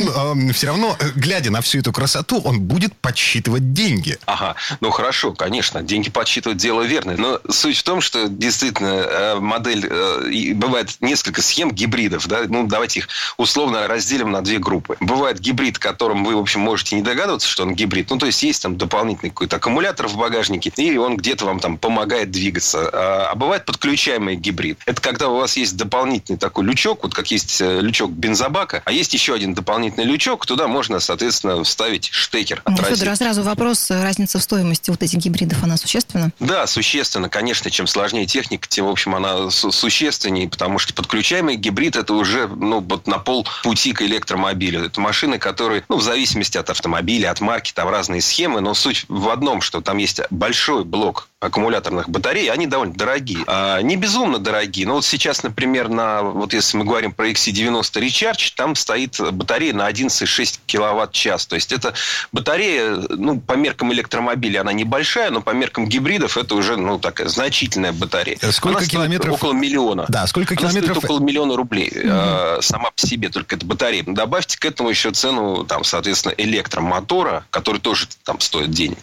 [0.53, 4.17] все равно, э, глядя на всю эту красоту, он будет подсчитывать деньги.
[4.25, 7.17] Ага, ну хорошо, конечно, деньги подсчитывать дело верное.
[7.17, 12.67] Но суть в том, что действительно э, модель, э, бывает несколько схем гибридов, да, ну
[12.67, 14.97] давайте их условно разделим на две группы.
[14.99, 18.41] Бывает гибрид, которым вы, в общем, можете не догадываться, что он гибрид, ну то есть
[18.43, 22.89] есть там дополнительный какой-то аккумулятор в багажнике, и он где-то вам там помогает двигаться.
[22.91, 24.79] А, а бывает подключаемый гибрид.
[24.86, 28.91] Это когда у вас есть дополнительный такой лючок, вот как есть э, лючок бензобака, а
[28.91, 33.89] есть еще один дополнительный лючок, туда можно, соответственно, вставить штекер Ну, Федор, а сразу вопрос.
[33.91, 36.32] э, Разница в стоимости вот этих гибридов, она существенна?
[36.39, 37.30] Да, существенно.
[37.30, 42.13] Конечно, чем сложнее техника, тем, в общем, она су- существеннее, потому что подключаемый гибрид– это
[42.13, 44.86] уже ну, вот на пол пути к электромобилю.
[44.86, 49.06] Это машины, которые, ну, в зависимости от автомобиля, от марки, там разные схемы, но суть
[49.08, 53.43] в одном, что там есть большой блок аккумуляторных батарей, они довольно дорогие.
[53.47, 57.81] А, не безумно дорогие, но вот сейчас, например, на, вот если мы говорим про XC90
[58.01, 61.45] Recharge, там стоит батарея на 11,6 киловатт-час.
[61.47, 61.93] То есть это
[62.31, 67.27] батарея, ну, по меркам электромобиля она небольшая, но по меркам гибридов это уже, ну, такая
[67.27, 68.38] значительная батарея.
[68.41, 70.05] Э, сколько Она километров- Около миллиона.
[70.10, 74.03] Да, сколько Она километров- стоит около миллиона рублей э, сама по себе, только эта батарея.
[74.08, 78.97] Добавьте к этому еще цену, там, соответственно, электромотора, который тоже там стоит денег.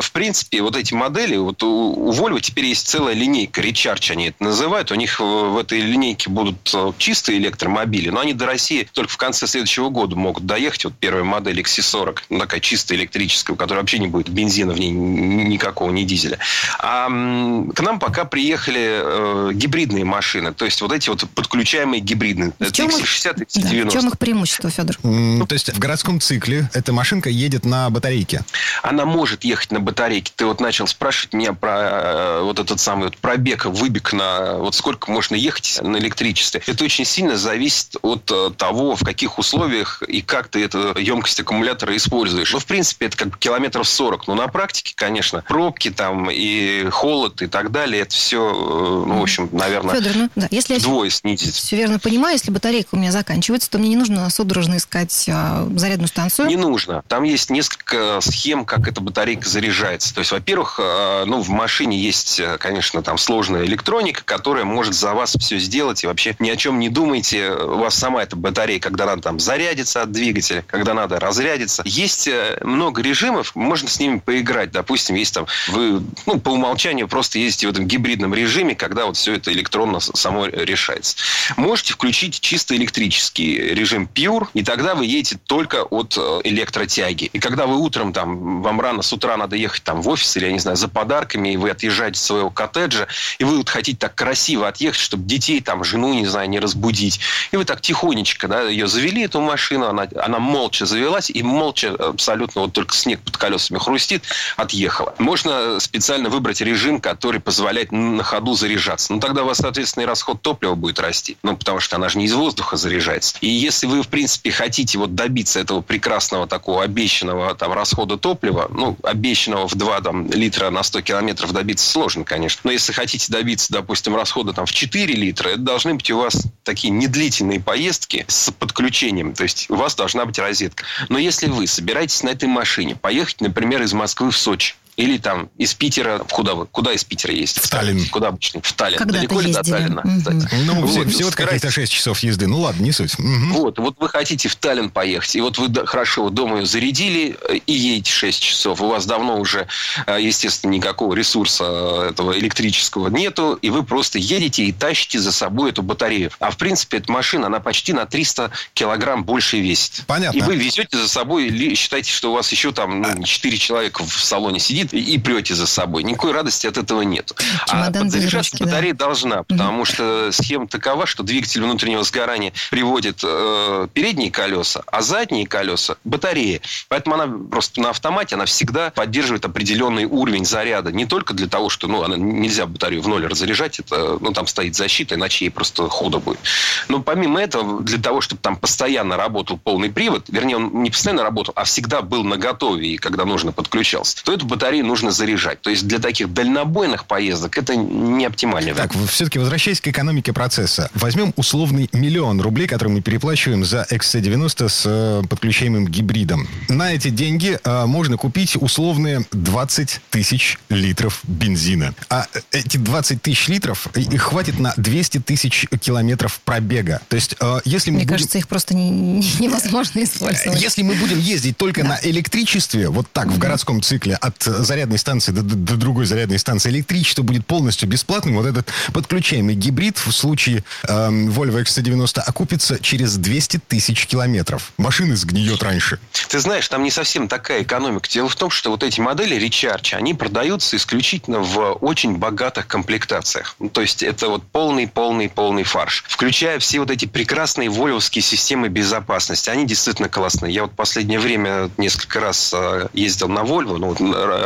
[0.00, 4.28] В принципе, вот эти модели, вот у, у Volvo теперь есть целая линейка, Recharge они
[4.28, 4.90] это называют.
[4.90, 9.10] У них в, в этой линейке будут э, чистые электромобили, но они до России только
[9.12, 10.84] в конце следующего года могут доехать.
[10.84, 14.78] Вот первая модель XC40, ну, такая чистая электрическая, у которой вообще не будет бензина в
[14.78, 16.38] ней ни- никакого, ни дизеля.
[16.78, 22.52] А к нам пока приехали э, гибридные машины, то есть вот эти вот подключаемые гибридные.
[22.58, 23.88] Это чем их- XC60, Да, XC90.
[23.88, 24.96] в чем их преимущество, Федор?
[25.02, 28.42] М, То есть в городском цикле эта машинка едет на батарейке.
[28.82, 30.32] она может ехать на батарейке.
[30.34, 34.74] Ты вот начал спрашивать меня про э, вот этот самый вот пробег, выбег на вот
[34.74, 36.62] сколько можно ехать на электричестве.
[36.66, 41.40] Это очень сильно зависит от э, того, в каких условиях и как ты эту емкость
[41.40, 42.52] аккумулятора используешь.
[42.52, 44.28] Ну, в принципе, это как километров 40.
[44.28, 49.22] Но на практике, конечно, пробки там и холод и так далее, это все, ну, в
[49.22, 51.54] общем, наверное, Федор, ну да, если я вдвое снизить.
[51.54, 55.68] все верно понимаю, если батарейка у меня заканчивается, то мне не нужно судорожно искать а,
[55.76, 56.48] зарядную станцию.
[56.48, 57.02] Не нужно.
[57.08, 60.14] Там есть несколько схем, как эта батарейка заряжается.
[60.14, 64.94] То есть, во-первых, э, ну, в машине есть, э, конечно, там сложная электроника, которая может
[64.94, 66.04] за вас все сделать.
[66.04, 67.50] И вообще ни о чем не думайте.
[67.52, 71.82] У вас сама эта батарея, когда надо там зарядиться от двигателя, когда надо разрядиться.
[71.84, 74.70] Есть э, много режимов, можно с ними поиграть.
[74.70, 79.16] Допустим, есть там, вы ну, по умолчанию просто ездите в этом гибридном режиме, когда вот
[79.16, 81.16] все это электронно само решается.
[81.56, 87.24] Можете включить чисто электрический режим Pure, и тогда вы едете только от э, электротяги.
[87.32, 90.46] И когда вы утром, там, вам рано с утра надо ехать там в офис или,
[90.46, 90.88] я не знаю, за
[91.32, 93.06] подарками, и вы отъезжаете от своего коттеджа,
[93.38, 97.20] и вы вот хотите так красиво отъехать, чтобы детей, там, жену, не знаю, не разбудить.
[97.52, 101.94] И вы так тихонечко да, ее завели, эту машину, она, она молча завелась, и молча
[101.94, 104.24] абсолютно вот только снег под колесами хрустит,
[104.56, 105.14] отъехала.
[105.18, 109.12] Можно специально выбрать режим, который позволяет на ходу заряжаться.
[109.12, 111.36] Ну, тогда у вас, соответственно, и расход топлива будет расти.
[111.42, 113.36] Ну, потому что она же не из воздуха заряжается.
[113.40, 118.68] И если вы, в принципе, хотите вот добиться этого прекрасного такого обещанного там расхода топлива,
[118.70, 121.21] ну, обещанного в 2 там, литра на 100 километров
[121.52, 122.60] добиться сложно, конечно.
[122.64, 126.46] Но если хотите добиться, допустим, расхода там в 4 литра, это должны быть у вас
[126.64, 129.34] такие недлительные поездки с подключением.
[129.34, 130.84] То есть у вас должна быть розетка.
[131.08, 135.48] Но если вы собираетесь на этой машине поехать, например, из Москвы в Сочи, или там
[135.56, 137.58] из Питера, куда вы, куда из Питера есть?
[137.58, 138.06] В Таллин.
[138.08, 138.60] Куда обычно?
[138.62, 138.98] В Таллин.
[138.98, 140.02] Когда Далеко ли до Таллина?
[140.02, 140.46] Угу.
[140.64, 142.46] Ну, вот, всего, всего каких-то 6 часов езды.
[142.46, 143.18] Ну, ладно, не суть.
[143.18, 143.52] Угу.
[143.52, 147.56] Вот, вот вы хотите в Таллин поехать, и вот вы хорошо дома ее зарядили э,
[147.66, 148.80] и едете 6 часов.
[148.80, 149.66] У вас давно уже,
[150.06, 155.32] э, естественно, никакого ресурса э, этого электрического нету, и вы просто едете и тащите за
[155.32, 156.30] собой эту батарею.
[156.38, 160.04] А в принципе, эта машина, она почти на 300 килограмм больше весит.
[160.06, 160.36] Понятно.
[160.36, 164.24] И вы везете за собой, считайте, что у вас еще там ну, 4 человека в
[164.24, 166.02] салоне сидит, и прете за собой.
[166.02, 167.32] Никакой радости от этого нет.
[167.68, 169.06] а подзаряжаться батарея да.
[169.06, 175.46] должна, потому что схема такова, что двигатель внутреннего сгорания приводит э, передние колеса, а задние
[175.46, 176.60] колеса– батареи.
[176.88, 180.92] Поэтому она просто на автомате, она всегда поддерживает определенный уровень заряда.
[180.92, 184.46] Не только для того, что ну, она, нельзя батарею в ноль разряжать, это, ну, там
[184.46, 186.40] стоит защита, иначе ей просто худо будет.
[186.88, 191.22] Но помимо этого, для того, чтобы там постоянно работал полный привод, вернее, он не постоянно
[191.22, 195.60] работал, а всегда был на готове, и когда нужно подключался, то эту батарею нужно заряжать.
[195.60, 200.90] То есть для таких дальнобойных поездок это не оптимальный Так, все-таки возвращаясь к экономике процесса.
[200.94, 206.48] Возьмем условный миллион рублей, который мы переплачиваем за XC90 с э, подключаемым гибридом.
[206.68, 211.94] На эти деньги э, можно купить условные 20 тысяч литров бензина.
[212.08, 217.00] А эти 20 тысяч литров, их хватит на 200 тысяч километров пробега.
[217.08, 218.16] То есть, э, если мы Мне будем...
[218.16, 220.60] кажется, их просто не, не, невозможно использовать.
[220.60, 221.88] Если мы будем ездить только да.
[221.88, 226.70] на электричестве, вот так, в городском цикле, от зарядной станции до, до другой зарядной станции.
[226.70, 228.36] Электричество будет полностью бесплатным.
[228.36, 234.72] Вот этот подключаемый гибрид в случае э, Volvo XC90 окупится через 200 тысяч километров.
[234.78, 235.98] Машина сгниет раньше.
[236.28, 238.08] Ты знаешь, там не совсем такая экономика.
[238.08, 243.56] Дело в том, что вот эти модели Recharge, они продаются исключительно в очень богатых комплектациях.
[243.58, 246.04] Ну, то есть это вот полный-полный-полный фарш.
[246.08, 249.50] Включая все вот эти прекрасные вольвовские системы безопасности.
[249.50, 250.54] Они действительно классные.
[250.54, 254.00] Я вот последнее время несколько раз э, ездил на Volvo, ну, вот,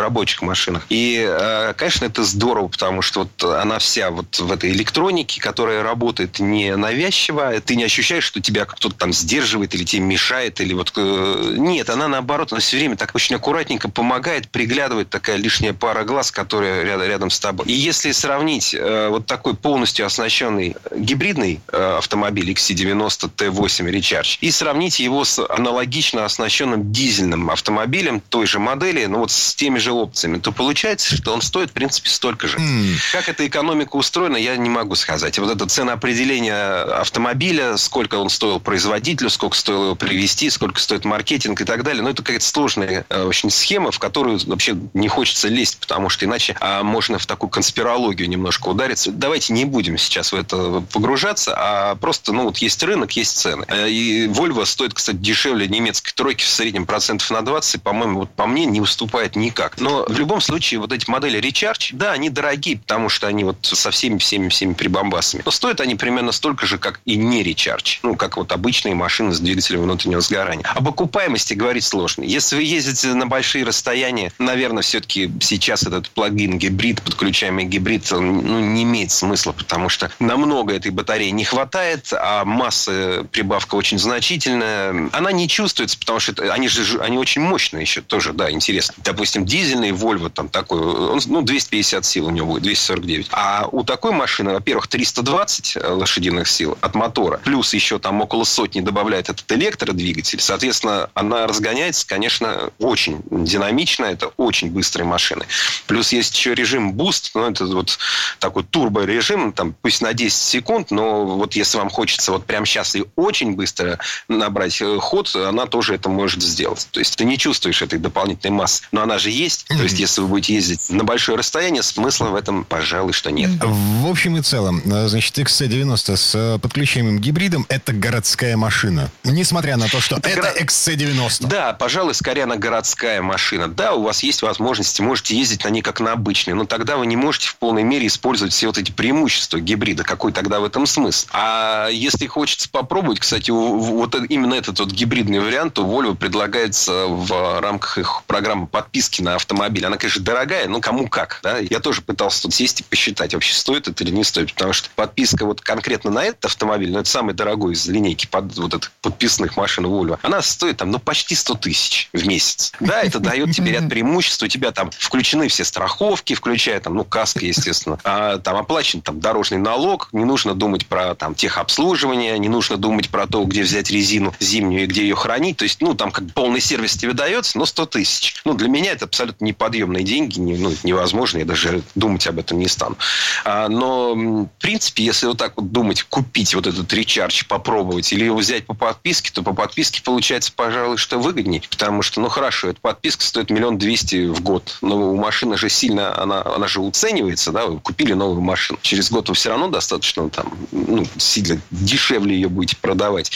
[0.07, 0.87] рабочих машинах.
[0.89, 5.83] И, э, конечно, это здорово, потому что вот она вся вот в этой электронике, которая
[5.83, 10.75] работает не навязчиво, ты не ощущаешь, что тебя кто-то там сдерживает или тебе мешает, или
[10.75, 10.93] вот...
[10.97, 16.05] Э, нет, она наоборот, она все время так очень аккуратненько помогает, приглядывает такая лишняя пара
[16.05, 17.67] глаз, которая рядом, рядом с тобой.
[17.67, 25.01] И если сравнить э, вот такой полностью оснащенный гибридный автомобиль XC90 T8 Recharge и сравнить
[25.01, 30.39] его с аналогично оснащенным дизельным автомобилем той же модели, но вот с теми же опциями,
[30.39, 32.59] то получается что он стоит, в принципе, столько же.
[32.59, 32.95] Mm.
[33.13, 35.39] Как эта экономика устроена, я не могу сказать.
[35.39, 41.61] Вот это ценоопределение автомобиля, сколько он стоил производителю, сколько стоило его привезти, сколько стоит маркетинг
[41.61, 42.03] и так далее.
[42.03, 46.25] Ну, это какая-то сложная э, очень схема, в которую вообще не хочется лезть, потому что
[46.25, 49.11] иначе а, можно в такую конспирологию немножко удариться.
[49.11, 53.65] Давайте не будем сейчас в это погружаться, а просто, ну, вот есть рынок, есть цены.
[53.69, 58.31] Э, и Volvo стоит, кстати, дешевле немецкой тройки в среднем процентов на 20, по-моему, вот
[58.31, 59.81] по мне не уступает никак.
[59.87, 63.59] Но в любом случае вот эти модели Recharge, да, они дорогие, потому что они вот
[63.63, 65.43] со всеми, всеми, всеми прибамбасами.
[65.45, 68.01] Но стоят они примерно столько же, как и не Recharge.
[68.03, 70.65] Ну, как вот обычные машины с двигателем внутреннего сгорания.
[70.75, 72.25] Об окупаемости говорить сложно.
[72.25, 78.59] Если вы ездите на большие расстояния, наверное, все-таки сейчас этот плагин гибрид, подключаемый гибрид, ну,
[78.59, 85.11] не имеет смысла, потому что намного этой батареи не хватает, а масса прибавка очень значительная.
[85.13, 88.95] Она не чувствуется, потому что это, они же они очень мощные еще тоже, да, интересно.
[89.05, 89.45] Допустим,
[89.77, 93.29] дизельные Volvo там такой, он, ну, 250 сил у него будет, 249.
[93.33, 98.45] А у такой машины, во-первых, 320 э, лошадиных сил от мотора, плюс еще там около
[98.45, 100.41] сотни добавляет этот электродвигатель.
[100.41, 105.47] Соответственно, она разгоняется, конечно, очень динамично, это очень быстрые машины.
[105.87, 107.99] Плюс есть еще режим Boost, ну, это вот
[108.39, 112.95] такой турборежим, там, пусть на 10 секунд, но вот если вам хочется вот прямо сейчас
[112.97, 116.89] и очень быстро набрать э, ход, она тоже это может сделать.
[116.91, 118.85] То есть ты не чувствуешь этой дополнительной массы.
[118.93, 119.79] Но она же есть, есть.
[119.79, 123.51] То есть, если вы будете ездить на большое расстояние, смысла в этом, пожалуй, что нет.
[123.63, 129.11] В общем и целом, э, значит, XC90 с э, подключаемым гибридом– это городская машина.
[129.25, 131.47] Несмотря на то, что это, это XC90.
[131.47, 133.69] Да, пожалуй, скорее она городская машина.
[133.69, 137.07] Да, у вас есть возможности, можете ездить на ней как на обычной, но тогда вы
[137.07, 140.05] не можете в полной мере использовать все вот эти преимущества гибрида.
[140.05, 141.27] Какой тогда в этом смысл?
[141.33, 147.61] А если хочется попробовать, кстати, вот именно этот вот гибридный вариант, то Volvo предлагается в
[147.61, 149.87] рамках их программы подписки на автомобиль.
[149.87, 151.39] Она, конечно, дорогая, но кому как.
[151.43, 151.59] Да?
[151.59, 154.53] Я тоже пытался тут сесть и посчитать, вообще стоит это или не стоит.
[154.53, 158.57] Потому что подписка вот конкретно на этот автомобиль, ну, это самый дорогой из линейки под,
[158.57, 162.73] вот этих подписанных машин Volvo, она стоит там, ну, почти 100 тысяч в месяц.
[162.81, 164.43] Да, это дает тебе ряд преимуществ.
[164.43, 167.99] У тебя там включены все страховки, включая там, ну, каска, естественно.
[168.03, 170.09] А, там оплачен там дорожный налог.
[170.13, 174.85] Не нужно думать про там техобслуживание, не нужно думать про то, где взять резину зимнюю
[174.85, 175.59] и где ее хранить.
[175.59, 178.41] То есть, ну, там как полный сервис тебе дается, но 100 тысяч.
[178.45, 180.39] Ну, для меня это абсолютно неподъемные деньги.
[180.39, 181.39] Не, ну, невозможно.
[181.39, 182.97] Я даже думать об этом не стану.
[183.45, 188.25] А, но, в принципе, если вот так вот думать, купить вот этот речардж, попробовать, или
[188.25, 191.63] его взять по подписке, то по подписке получается, пожалуй, что выгоднее.
[191.69, 194.79] Потому что, ну, хорошо, эта подписка стоит миллион двести в год.
[194.81, 198.79] Но у машины же сильно, она, она же уценивается, да, вы купили новую машину.
[198.83, 203.31] Через год вы все равно достаточно там, ну, сильно дешевле ее будете продавать.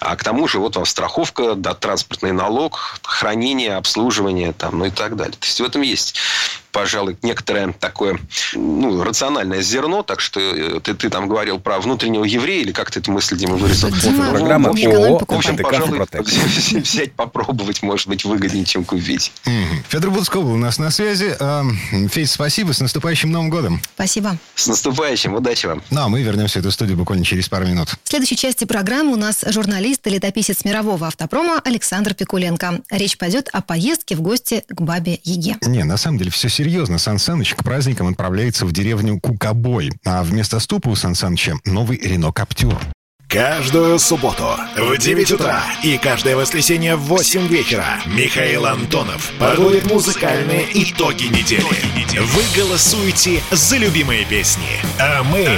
[0.00, 4.90] А к тому же вот вам страховка, да, транспортный налог, хранение, обслуживание, там, ну и
[4.90, 5.36] так далее.
[5.46, 6.16] Есть в этом есть
[6.76, 8.18] пожалуй, некоторое такое
[8.52, 10.02] ну, рациональное зерно.
[10.02, 13.34] Так что э, ты, ты там говорил про внутреннего еврея, или как ты эту мысль,
[13.38, 13.88] Дима, выразил?
[13.88, 16.02] Дима, Программа ООО В общем, пожалуй,
[16.82, 19.32] взять, попробовать, может быть, выгоднее, чем купить.
[19.88, 21.34] Федор Буцков у нас на связи.
[22.10, 22.72] Фейс, спасибо.
[22.72, 23.80] С наступающим Новым годом.
[23.94, 24.36] Спасибо.
[24.54, 25.32] С наступающим.
[25.32, 25.82] Удачи вам.
[25.88, 27.96] Ну, а мы вернемся в эту студию буквально через пару минут.
[28.04, 32.82] В следующей части программы у нас журналист и летописец мирового автопрома Александр Пикуленко.
[32.90, 35.56] Речь пойдет о поездке в гости к бабе Еге.
[35.62, 39.92] Не, на самом деле все серьезно серьезно, Сан Саныч к праздникам отправляется в деревню Кукобой,
[40.04, 42.76] а вместо ступа у Сан Саныча новый Рено Каптюр.
[43.28, 50.66] Каждую субботу в 9 утра и каждое воскресенье в 8 вечера Михаил Антонов подводит музыкальные
[50.74, 51.62] итоги недели.
[52.18, 55.48] Вы голосуете за любимые песни, а мы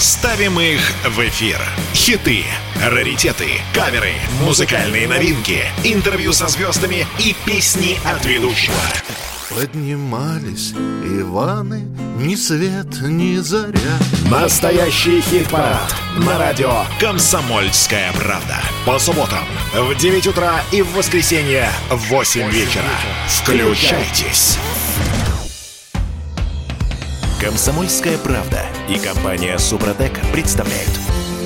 [0.00, 1.60] ставим их в эфир.
[1.94, 2.42] Хиты,
[2.84, 8.74] раритеты, каверы, музыкальные новинки, интервью со звездами и песни от ведущего.
[9.58, 13.98] Поднимались Иваны, ни свет, ни заря.
[14.30, 15.92] Настоящий хит-парад
[16.24, 18.54] на радио «Комсомольская правда».
[18.86, 19.44] По субботам
[19.74, 22.84] в 9 утра и в воскресенье в 8 вечера.
[23.26, 24.58] Включайтесь.
[27.40, 31.00] «Комсомольская правда» и компания «Супротек» представляют.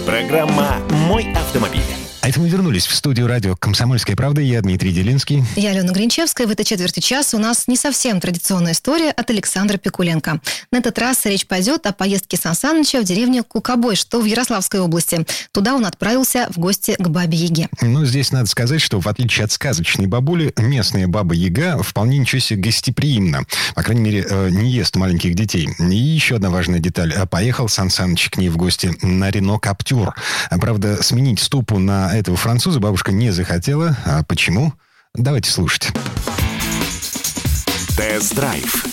[0.04, 2.01] Программа «Мой автомобиль».
[2.23, 4.41] А это мы вернулись в студию радио «Комсомольская правда».
[4.41, 5.43] Я Дмитрий Делинский.
[5.57, 6.47] Я Алена Гринчевская.
[6.47, 10.41] В этой четверти часа у нас не совсем традиционная история от Александра Пикуленко.
[10.70, 14.79] На этот раз речь пойдет о поездке Сан Саныча в деревню Кукобой, что в Ярославской
[14.79, 15.27] области.
[15.51, 17.68] Туда он отправился в гости к бабе Яге.
[17.81, 22.39] Ну, здесь надо сказать, что в отличие от сказочной бабули, местная баба Яга вполне ничего
[22.39, 23.47] себе гостеприимна.
[23.75, 25.68] По крайней мере, э, не ест маленьких детей.
[25.81, 27.12] И еще одна важная деталь.
[27.29, 30.14] Поехал Сан Саныч к ней в гости на Рено Каптюр.
[30.51, 33.96] Правда, сменить ступу на этого француза бабушка не захотела.
[34.04, 34.72] А почему?
[35.14, 35.90] Давайте слушать.
[37.96, 38.86] Тест-драйв.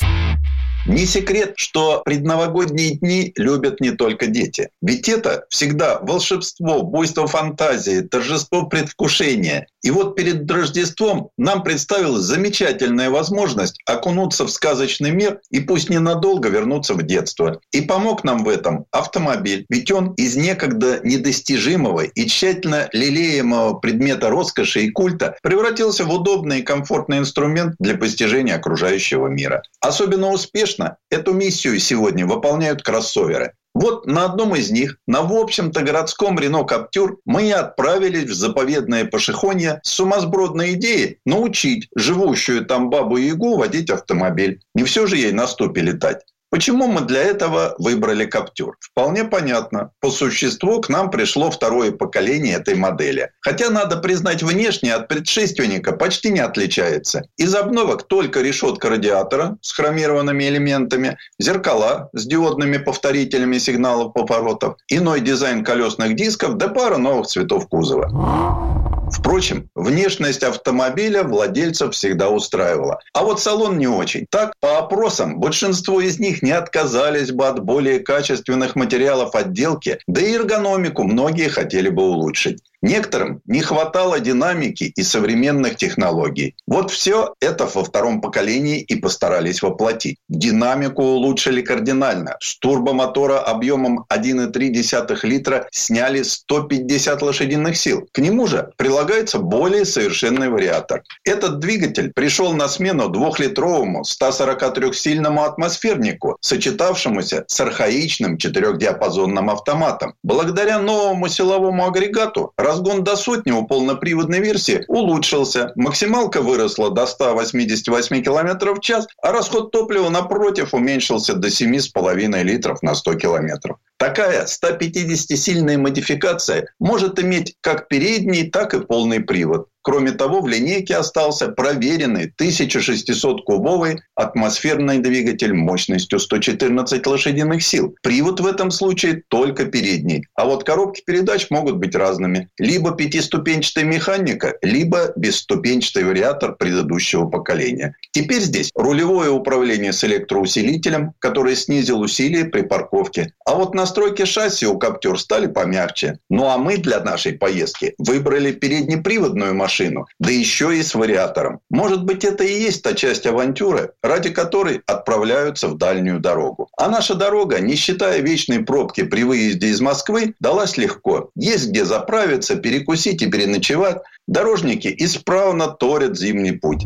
[0.85, 4.69] Не секрет, что предновогодние дни любят не только дети.
[4.81, 9.67] Ведь это всегда волшебство, буйство фантазии, торжество предвкушения.
[9.81, 16.49] И вот перед Рождеством нам представилась замечательная возможность окунуться в сказочный мир и пусть ненадолго
[16.49, 17.59] вернуться в детство.
[17.71, 19.65] И помог нам в этом автомобиль.
[19.69, 26.59] Ведь он из некогда недостижимого и тщательно лелеемого предмета роскоши и культа превратился в удобный
[26.59, 29.61] и комфортный инструмент для постижения окружающего мира.
[29.81, 30.68] Особенно успешно
[31.09, 33.53] эту миссию сегодня выполняют кроссоверы.
[33.73, 38.33] Вот на одном из них, на в общем-то городском Рено Каптюр, мы и отправились в
[38.33, 44.61] заповедное Пашихонье с сумасбродной идеей научить живущую там бабу-ягу водить автомобиль.
[44.73, 46.23] Не все же ей на стопе летать.
[46.51, 48.75] Почему мы для этого выбрали Каптюр?
[48.79, 49.91] Вполне понятно.
[49.99, 53.31] По существу к нам пришло второе поколение этой модели.
[53.41, 57.23] Хотя, надо признать, внешне от предшественника почти не отличается.
[57.37, 65.21] Из обновок только решетка радиатора с хромированными элементами, зеркала с диодными повторителями сигналов поворотов, иной
[65.21, 68.98] дизайн колесных дисков да пара новых цветов кузова.
[69.11, 72.99] Впрочем, внешность автомобиля владельцев всегда устраивала.
[73.13, 74.25] А вот салон не очень.
[74.29, 80.21] Так, по опросам, большинство из них не отказались бы от более качественных материалов отделки, да
[80.21, 82.59] и эргономику многие хотели бы улучшить.
[82.81, 86.55] Некоторым не хватало динамики и современных технологий.
[86.65, 90.17] Вот все это во втором поколении и постарались воплотить.
[90.29, 92.37] Динамику улучшили кардинально.
[92.39, 98.07] С турбомотора объемом 1,3 литра сняли 150 лошадиных сил.
[98.13, 101.03] К нему же прилагается более совершенный вариатор.
[101.25, 110.13] Этот двигатель пришел на смену двухлитровому 143-сильному атмосфернику, сочетавшемуся с архаичным четырехдиапазонным автоматом.
[110.23, 115.71] Благодаря новому силовому агрегату разгон до сотни у полноприводной версии улучшился.
[115.75, 122.83] Максималка выросла до 188 км в час, а расход топлива, напротив, уменьшился до 7,5 литров
[122.83, 123.77] на 100 километров.
[123.99, 129.67] Такая 150-сильная модификация может иметь как передний, так и полный привод.
[129.81, 137.95] Кроме того, в линейке остался проверенный 1600-кубовый атмосферный двигатель мощностью 114 лошадиных сил.
[138.03, 140.25] Привод в этом случае только передний.
[140.35, 142.49] А вот коробки передач могут быть разными.
[142.57, 147.95] Либо пятиступенчатая механика, либо бесступенчатый вариатор предыдущего поколения.
[148.11, 153.33] Теперь здесь рулевое управление с электроусилителем, который снизил усилие при парковке.
[153.45, 156.19] А вот настройки шасси у Каптюр стали помягче.
[156.29, 161.59] Ну а мы для нашей поездки выбрали переднеприводную машину да еще и с вариатором.
[161.71, 166.69] Может быть, это и есть та часть авантюры, ради которой отправляются в дальнюю дорогу.
[166.77, 171.31] А наша дорога, не считая вечной пробки при выезде из Москвы, далась легко.
[171.35, 173.97] Есть где заправиться, перекусить и переночевать.
[174.27, 176.85] Дорожники исправно торят зимний путь.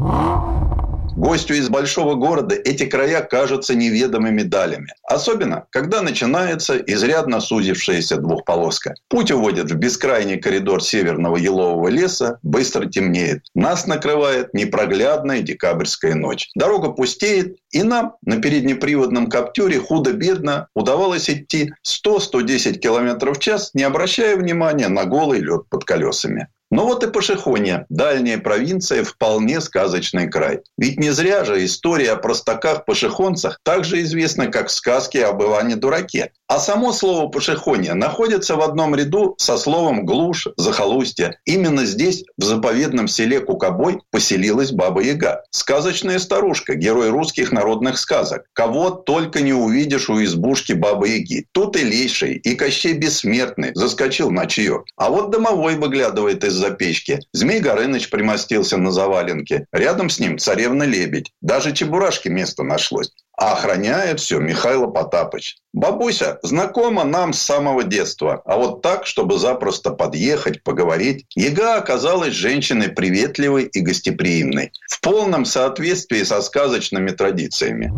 [1.15, 4.93] Гостю из большого города эти края кажутся неведомыми далями.
[5.03, 8.95] Особенно, когда начинается изрядно сузившаяся двухполоска.
[9.09, 13.43] Путь уводит в бескрайний коридор северного елового леса, быстро темнеет.
[13.53, 16.49] Нас накрывает непроглядная декабрьская ночь.
[16.55, 23.83] Дорога пустеет, и нам на переднеприводном каптюре худо-бедно удавалось идти 100-110 км в час, не
[23.83, 26.47] обращая внимания на голый лед под колесами.
[26.73, 30.61] Но вот и Пашихония, дальняя провинция, вполне сказочный край.
[30.75, 36.31] Ведь не зря же история о простаках-пашихонцах также известна, как сказки об Иване-дураке.
[36.47, 41.37] А само слово «пашихония» находится в одном ряду со словом «глушь», «захолустье».
[41.45, 45.43] Именно здесь, в заповедном селе Кукобой, поселилась Баба-Яга.
[45.51, 48.45] Сказочная старушка, герой русских народных сказок.
[48.53, 51.45] Кого только не увидишь у избушки Бабы-Яги.
[51.51, 54.85] Тут и Лейший, и Кощей Бессмертный заскочил на чаек.
[54.95, 57.19] А вот домовой выглядывает из-за печки.
[57.33, 59.67] Змей Горыныч примостился на заваленке.
[59.71, 61.31] Рядом с ним царевна-лебедь.
[61.41, 63.11] Даже чебурашки место нашлось.
[63.35, 65.57] А охраняет все Михайло Потапыч.
[65.73, 68.41] Бабуся знакома нам с самого детства.
[68.45, 74.71] А вот так, чтобы запросто подъехать, поговорить, Ега оказалась женщиной приветливой и гостеприимной.
[74.87, 77.91] В полном соответствии со сказочными традициями.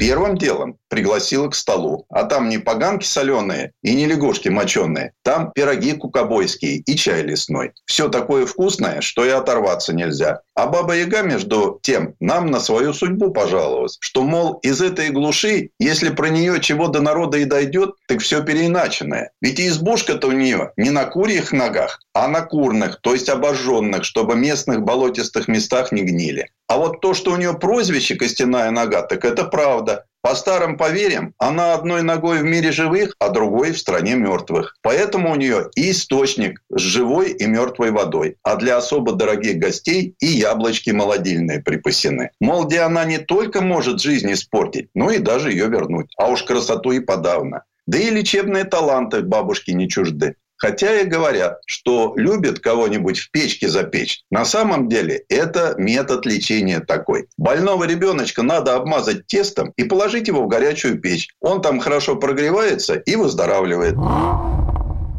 [0.00, 2.06] Первым делом пригласила к столу.
[2.08, 5.12] А там не поганки соленые и не лягушки моченые.
[5.22, 7.72] Там пироги кукобойские и чай лесной.
[7.84, 10.40] Все такое вкусное, что и оторваться нельзя.
[10.54, 13.98] А Баба Яга, между тем, нам на свою судьбу пожаловалась.
[14.00, 18.42] Что, мол, из этой глуши, если про нее чего до народа и дойдет, так все
[18.42, 19.32] переиначенное.
[19.42, 24.34] Ведь избушка-то у нее не на курьих ногах, а на курных, то есть обожженных, чтобы
[24.34, 26.48] местных болотистых местах не гнили.
[26.70, 29.89] А вот то, что у нее прозвище «Костяная нога», так это правда.
[30.22, 34.76] По старым поверьям, она одной ногой в мире живых, а другой в стране мертвых.
[34.82, 38.36] Поэтому у нее и источник с живой и мертвой водой.
[38.42, 42.30] А для особо дорогих гостей и яблочки молодильные припасены.
[42.38, 46.12] Мол, где она не только может жизнь испортить, но и даже ее вернуть.
[46.18, 47.64] А уж красоту и подавно.
[47.86, 50.36] Да и лечебные таланты бабушки не чужды.
[50.60, 54.22] Хотя и говорят, что любят кого-нибудь в печке запечь.
[54.30, 57.28] На самом деле это метод лечения такой.
[57.38, 61.28] Больного ребеночка надо обмазать тестом и положить его в горячую печь.
[61.40, 63.96] Он там хорошо прогревается и выздоравливает.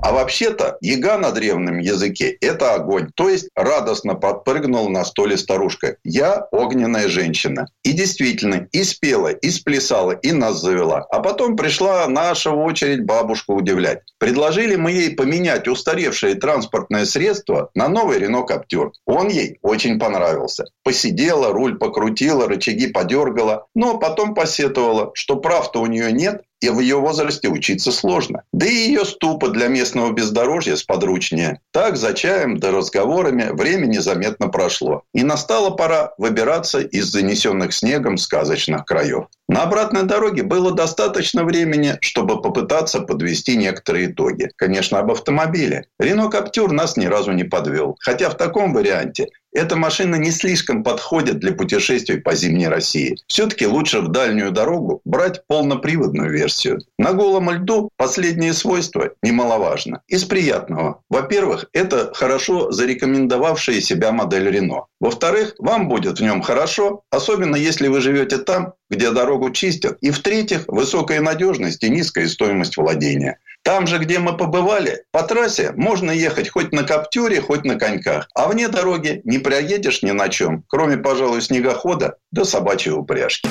[0.04, 3.12] А вообще-то яга на древнем языке– это огонь.
[3.16, 5.98] То есть радостно подпрыгнула на столе старушка.
[6.04, 7.68] Я огненная женщина.
[7.84, 11.06] И действительно, и спела, и сплясала, и нас завела.
[11.12, 14.00] А потом пришла наша очередь бабушку удивлять.
[14.18, 18.94] Предложили мы ей поменять устаревшее транспортное средство на новый Рено Каптюр.
[19.06, 20.66] Он ей очень понравился.
[20.84, 26.80] Посидела, руль покрутила, рычаги подергала, но потом посетовала, что прав-то у нее нет, и в
[26.80, 28.44] ее возрасте учиться сложно.
[28.54, 31.60] Да и ее ступа для местного бездорожья сподручнее.
[31.72, 35.04] Так, за чаем да разговорами время незаметно прошло.
[35.14, 39.26] И настала пора выбираться из занесенных снегом сказочных краев.
[39.52, 44.50] На обратной дороге было достаточно времени, чтобы попытаться подвести некоторые итоги.
[44.56, 45.88] Конечно, об автомобиле.
[46.00, 47.98] Рено Каптюр нас ни разу не подвел.
[48.00, 53.18] Хотя в таком варианте эта машина не слишком подходит для путешествий по зимней России.
[53.28, 56.80] Все-таки лучше в дальнюю дорогу брать полноприводную версию.
[56.98, 60.02] На голом льду последние свойства немаловажно.
[60.08, 61.02] Из приятного.
[61.10, 64.86] Во-первых, это хорошо зарекомендовавшая себя модель Рено.
[65.02, 69.98] Во-вторых, вам будет в нем хорошо, особенно если вы живете там, где дорогу чистят.
[70.02, 73.40] И в-третьих, высокая надежность и низкая стоимость владения.
[73.64, 78.28] Там же, где мы побывали, по трассе можно ехать хоть на Каптюре, хоть на коньках.
[78.36, 83.50] А вне дороги не проедешь ни на чем, кроме, пожалуй, снегохода да собачьей упряжки.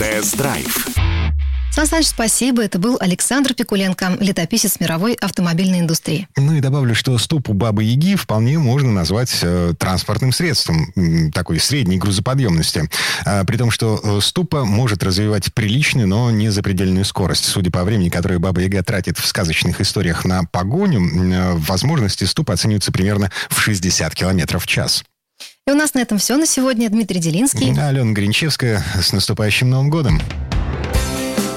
[0.00, 0.93] Тест-драйв.
[1.74, 2.62] Сан Саныч, спасибо.
[2.62, 6.28] Это был Александр Пикуленко, летописец мировой автомобильной индустрии.
[6.36, 11.98] Ну и добавлю, что ступу Бабы-Яги вполне можно назвать э, транспортным средством м, такой средней
[11.98, 12.88] грузоподъемности.
[13.26, 17.46] А, при том, что э, ступа может развивать приличную, но не запредельную скорость.
[17.46, 22.92] Судя по времени, которое Баба-Яга тратит в сказочных историях на погоню, э, возможности ступы оцениваются
[22.92, 25.02] примерно в 60 км в час.
[25.66, 26.88] И у нас на этом все на сегодня.
[26.88, 27.72] Дмитрий Делинский.
[27.76, 28.84] Алена Гринчевская.
[29.02, 30.22] С наступающим Новым годом!